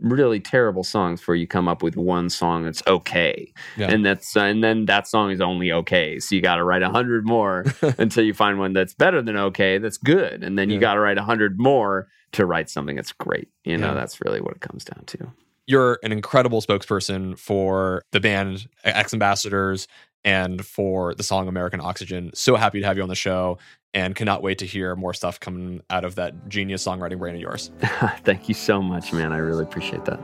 really 0.00 0.40
terrible 0.40 0.82
songs 0.82 1.20
before 1.20 1.36
you 1.36 1.46
come 1.46 1.68
up 1.68 1.80
with 1.82 1.96
one 1.96 2.28
song 2.28 2.64
that's 2.64 2.82
okay, 2.88 3.52
Yeah. 3.76 3.90
and 3.90 4.04
that's 4.04 4.36
uh, 4.36 4.40
and 4.40 4.62
then 4.64 4.86
that 4.86 5.06
song 5.06 5.30
is 5.30 5.40
only 5.40 5.70
okay. 5.70 6.18
So 6.18 6.34
you 6.34 6.40
got 6.42 6.56
to 6.56 6.64
write 6.64 6.82
a 6.82 6.90
hundred 6.90 7.24
more 7.26 7.64
until 7.98 8.24
you 8.24 8.34
find 8.34 8.58
one 8.58 8.72
that's 8.72 8.94
better 8.94 9.22
than 9.22 9.36
okay, 9.36 9.78
that's 9.78 9.98
good, 9.98 10.42
and 10.42 10.58
then 10.58 10.68
you 10.70 10.76
Yeah. 10.76 10.80
got 10.80 10.94
to 10.94 11.00
write 11.00 11.18
a 11.18 11.22
hundred 11.22 11.58
more 11.58 12.08
to 12.32 12.46
write 12.46 12.68
something 12.70 12.96
that's 12.96 13.12
great. 13.12 13.48
You 13.64 13.76
know, 13.78 13.88
Yeah. 13.88 13.94
that's 13.94 14.20
really 14.24 14.40
what 14.40 14.54
it 14.56 14.60
comes 14.60 14.84
down 14.84 15.04
to. 15.06 15.32
You're 15.68 16.00
an 16.02 16.10
incredible 16.10 16.60
spokesperson 16.60 17.38
for 17.38 18.02
the 18.10 18.18
band 18.18 18.66
X 18.82 19.12
Ambassadors 19.12 19.86
and 20.24 20.64
for 20.66 21.14
the 21.14 21.22
song 21.22 21.46
American 21.46 21.80
Oxygen. 21.80 22.30
So 22.34 22.56
happy 22.56 22.80
to 22.80 22.86
have 22.86 22.96
you 22.96 23.02
on 23.04 23.08
the 23.08 23.14
show, 23.14 23.58
and 23.94 24.14
cannot 24.14 24.42
wait 24.42 24.58
to 24.58 24.66
hear 24.66 24.96
more 24.96 25.14
stuff 25.14 25.38
coming 25.38 25.82
out 25.90 26.04
of 26.04 26.14
that 26.16 26.48
genius 26.48 26.84
songwriting 26.84 27.18
brain 27.18 27.34
of 27.34 27.40
yours. 27.40 27.70
Thank 28.24 28.48
you 28.48 28.54
so 28.54 28.80
much, 28.82 29.12
man. 29.12 29.32
I 29.32 29.38
really 29.38 29.62
appreciate 29.64 30.04
that. 30.06 30.18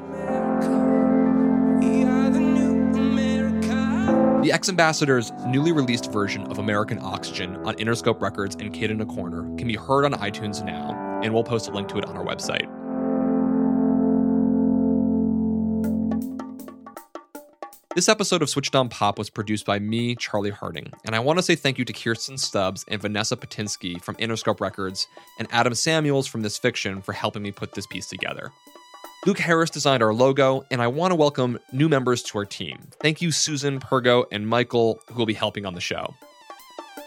The 1.81 2.38
new 2.40 2.92
America. 2.94 4.40
The 4.42 4.52
X 4.52 4.68
Ambassadors' 4.68 5.33
newly 5.46 5.72
released 5.72 6.12
version 6.12 6.42
of 6.50 6.59
American 6.59 6.98
Oxygen 7.00 7.57
on 7.66 7.74
Interscope 7.76 8.20
Records 8.20 8.57
and 8.57 8.72
Kid 8.72 8.90
in 8.90 9.00
a 9.00 9.07
Corner 9.07 9.42
can 9.57 9.68
be 9.68 9.76
heard 9.76 10.04
on 10.04 10.12
iTunes 10.14 10.64
now, 10.64 11.20
and 11.22 11.33
we'll 11.35 11.44
post 11.44 11.68
a 11.68 11.72
link 11.72 11.88
to 11.88 11.98
it 11.98 12.04
on 12.07 12.16
our 12.16 12.24
website. 12.24 12.68
This 17.99 18.09
episode 18.09 18.43
of 18.43 18.49
Switched 18.49 18.77
on 18.77 18.89
Pop 18.89 19.19
was 19.19 19.29
produced 19.29 19.67
by 19.67 19.81
me, 19.81 20.15
Charlie 20.15 20.51
Harding, 20.51 20.93
and 21.05 21.17
I 21.17 21.19
want 21.19 21.41
to 21.41 21.43
say 21.43 21.57
thank 21.57 21.79
you 21.79 21.85
to 21.85 21.93
Kirsten 21.93 22.39
Stubbs 22.39 22.85
and 22.87 23.03
Vanessa 23.03 23.37
Patinsky 23.37 24.01
from 24.01 24.15
Interscope 24.19 24.61
Records 24.61 25.09
and 25.41 25.49
Adam 25.51 25.75
Samuels 25.75 26.29
from 26.29 26.43
This 26.43 26.57
Fiction 26.57 27.03
for 27.03 27.13
helping 27.13 27.43
me 27.43 27.51
put 27.51 27.73
this 27.73 27.89
piece 27.89 28.07
together. 28.07 28.53
Luke 29.27 29.41
Harris 29.41 29.69
designed 29.69 30.05
our 30.05 30.15
logo, 30.15 30.65
and 30.71 30.81
I 30.81 30.87
want 30.87 31.11
to 31.11 31.17
welcome 31.17 31.59
new 31.73 31.89
members 31.89 32.23
to 32.23 32.39
our 32.39 32.45
team. 32.45 32.79
Thank 33.01 33.21
you, 33.21 33.33
Susan, 33.33 33.81
Pergo, 33.81 34.27
and 34.31 34.47
Michael, 34.47 35.01
who 35.09 35.17
will 35.17 35.27
be 35.27 35.35
helping 35.35 35.67
on 35.67 35.75
the 35.75 35.81
show. 35.81 36.15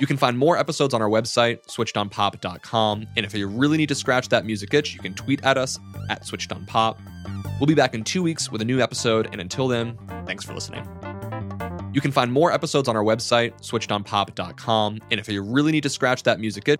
You 0.01 0.07
can 0.07 0.17
find 0.17 0.37
more 0.37 0.57
episodes 0.57 0.93
on 0.93 1.01
our 1.01 1.07
website, 1.07 1.65
switchedonpop.com, 1.67 3.07
and 3.15 3.25
if 3.25 3.33
you 3.33 3.47
really 3.47 3.77
need 3.77 3.87
to 3.87 3.95
scratch 3.95 4.27
that 4.27 4.45
music 4.45 4.73
itch, 4.73 4.93
you 4.93 4.99
can 4.99 5.13
tweet 5.13 5.41
at 5.45 5.57
us 5.57 5.79
at 6.09 6.23
switchedonpop. 6.23 6.97
We'll 7.61 7.67
be 7.67 7.75
back 7.75 7.93
in 7.93 8.03
two 8.03 8.23
weeks 8.23 8.51
with 8.51 8.63
a 8.63 8.65
new 8.65 8.81
episode, 8.81 9.29
and 9.31 9.39
until 9.39 9.67
then, 9.67 9.95
thanks 10.25 10.43
for 10.43 10.55
listening. 10.55 10.83
You 11.93 12.01
can 12.01 12.11
find 12.11 12.33
more 12.33 12.51
episodes 12.51 12.89
on 12.89 12.95
our 12.95 13.03
website, 13.03 13.53
switchedonpop.com, 13.61 14.99
and 15.11 15.19
if 15.19 15.29
you 15.29 15.43
really 15.43 15.71
need 15.71 15.83
to 15.83 15.89
scratch 15.89 16.23
that 16.23 16.39
music 16.39 16.67
itch, 16.67 16.79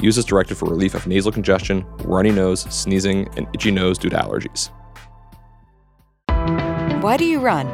Use 0.00 0.18
as 0.18 0.24
directed 0.24 0.56
for 0.56 0.68
relief 0.68 0.94
of 0.94 1.06
nasal 1.06 1.32
congestion, 1.32 1.84
runny 2.04 2.30
nose, 2.30 2.62
sneezing, 2.62 3.28
and 3.36 3.46
itchy 3.52 3.70
nose 3.70 3.98
due 3.98 4.10
to 4.10 4.16
allergies. 4.16 4.70
Why 7.02 7.16
do 7.16 7.24
you 7.24 7.40
run? 7.40 7.66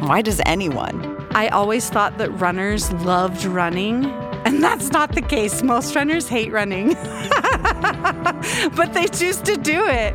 Why 0.00 0.22
does 0.22 0.40
anyone? 0.46 1.16
I 1.32 1.48
always 1.48 1.90
thought 1.90 2.18
that 2.18 2.30
runners 2.40 2.92
loved 2.92 3.44
running, 3.44 4.06
and 4.44 4.62
that's 4.62 4.90
not 4.92 5.14
the 5.14 5.22
case. 5.22 5.62
Most 5.62 5.94
runners 5.94 6.28
hate 6.28 6.50
running, 6.52 6.94
but 8.76 8.92
they 8.94 9.06
choose 9.08 9.38
to 9.42 9.56
do 9.56 9.84
it. 9.86 10.14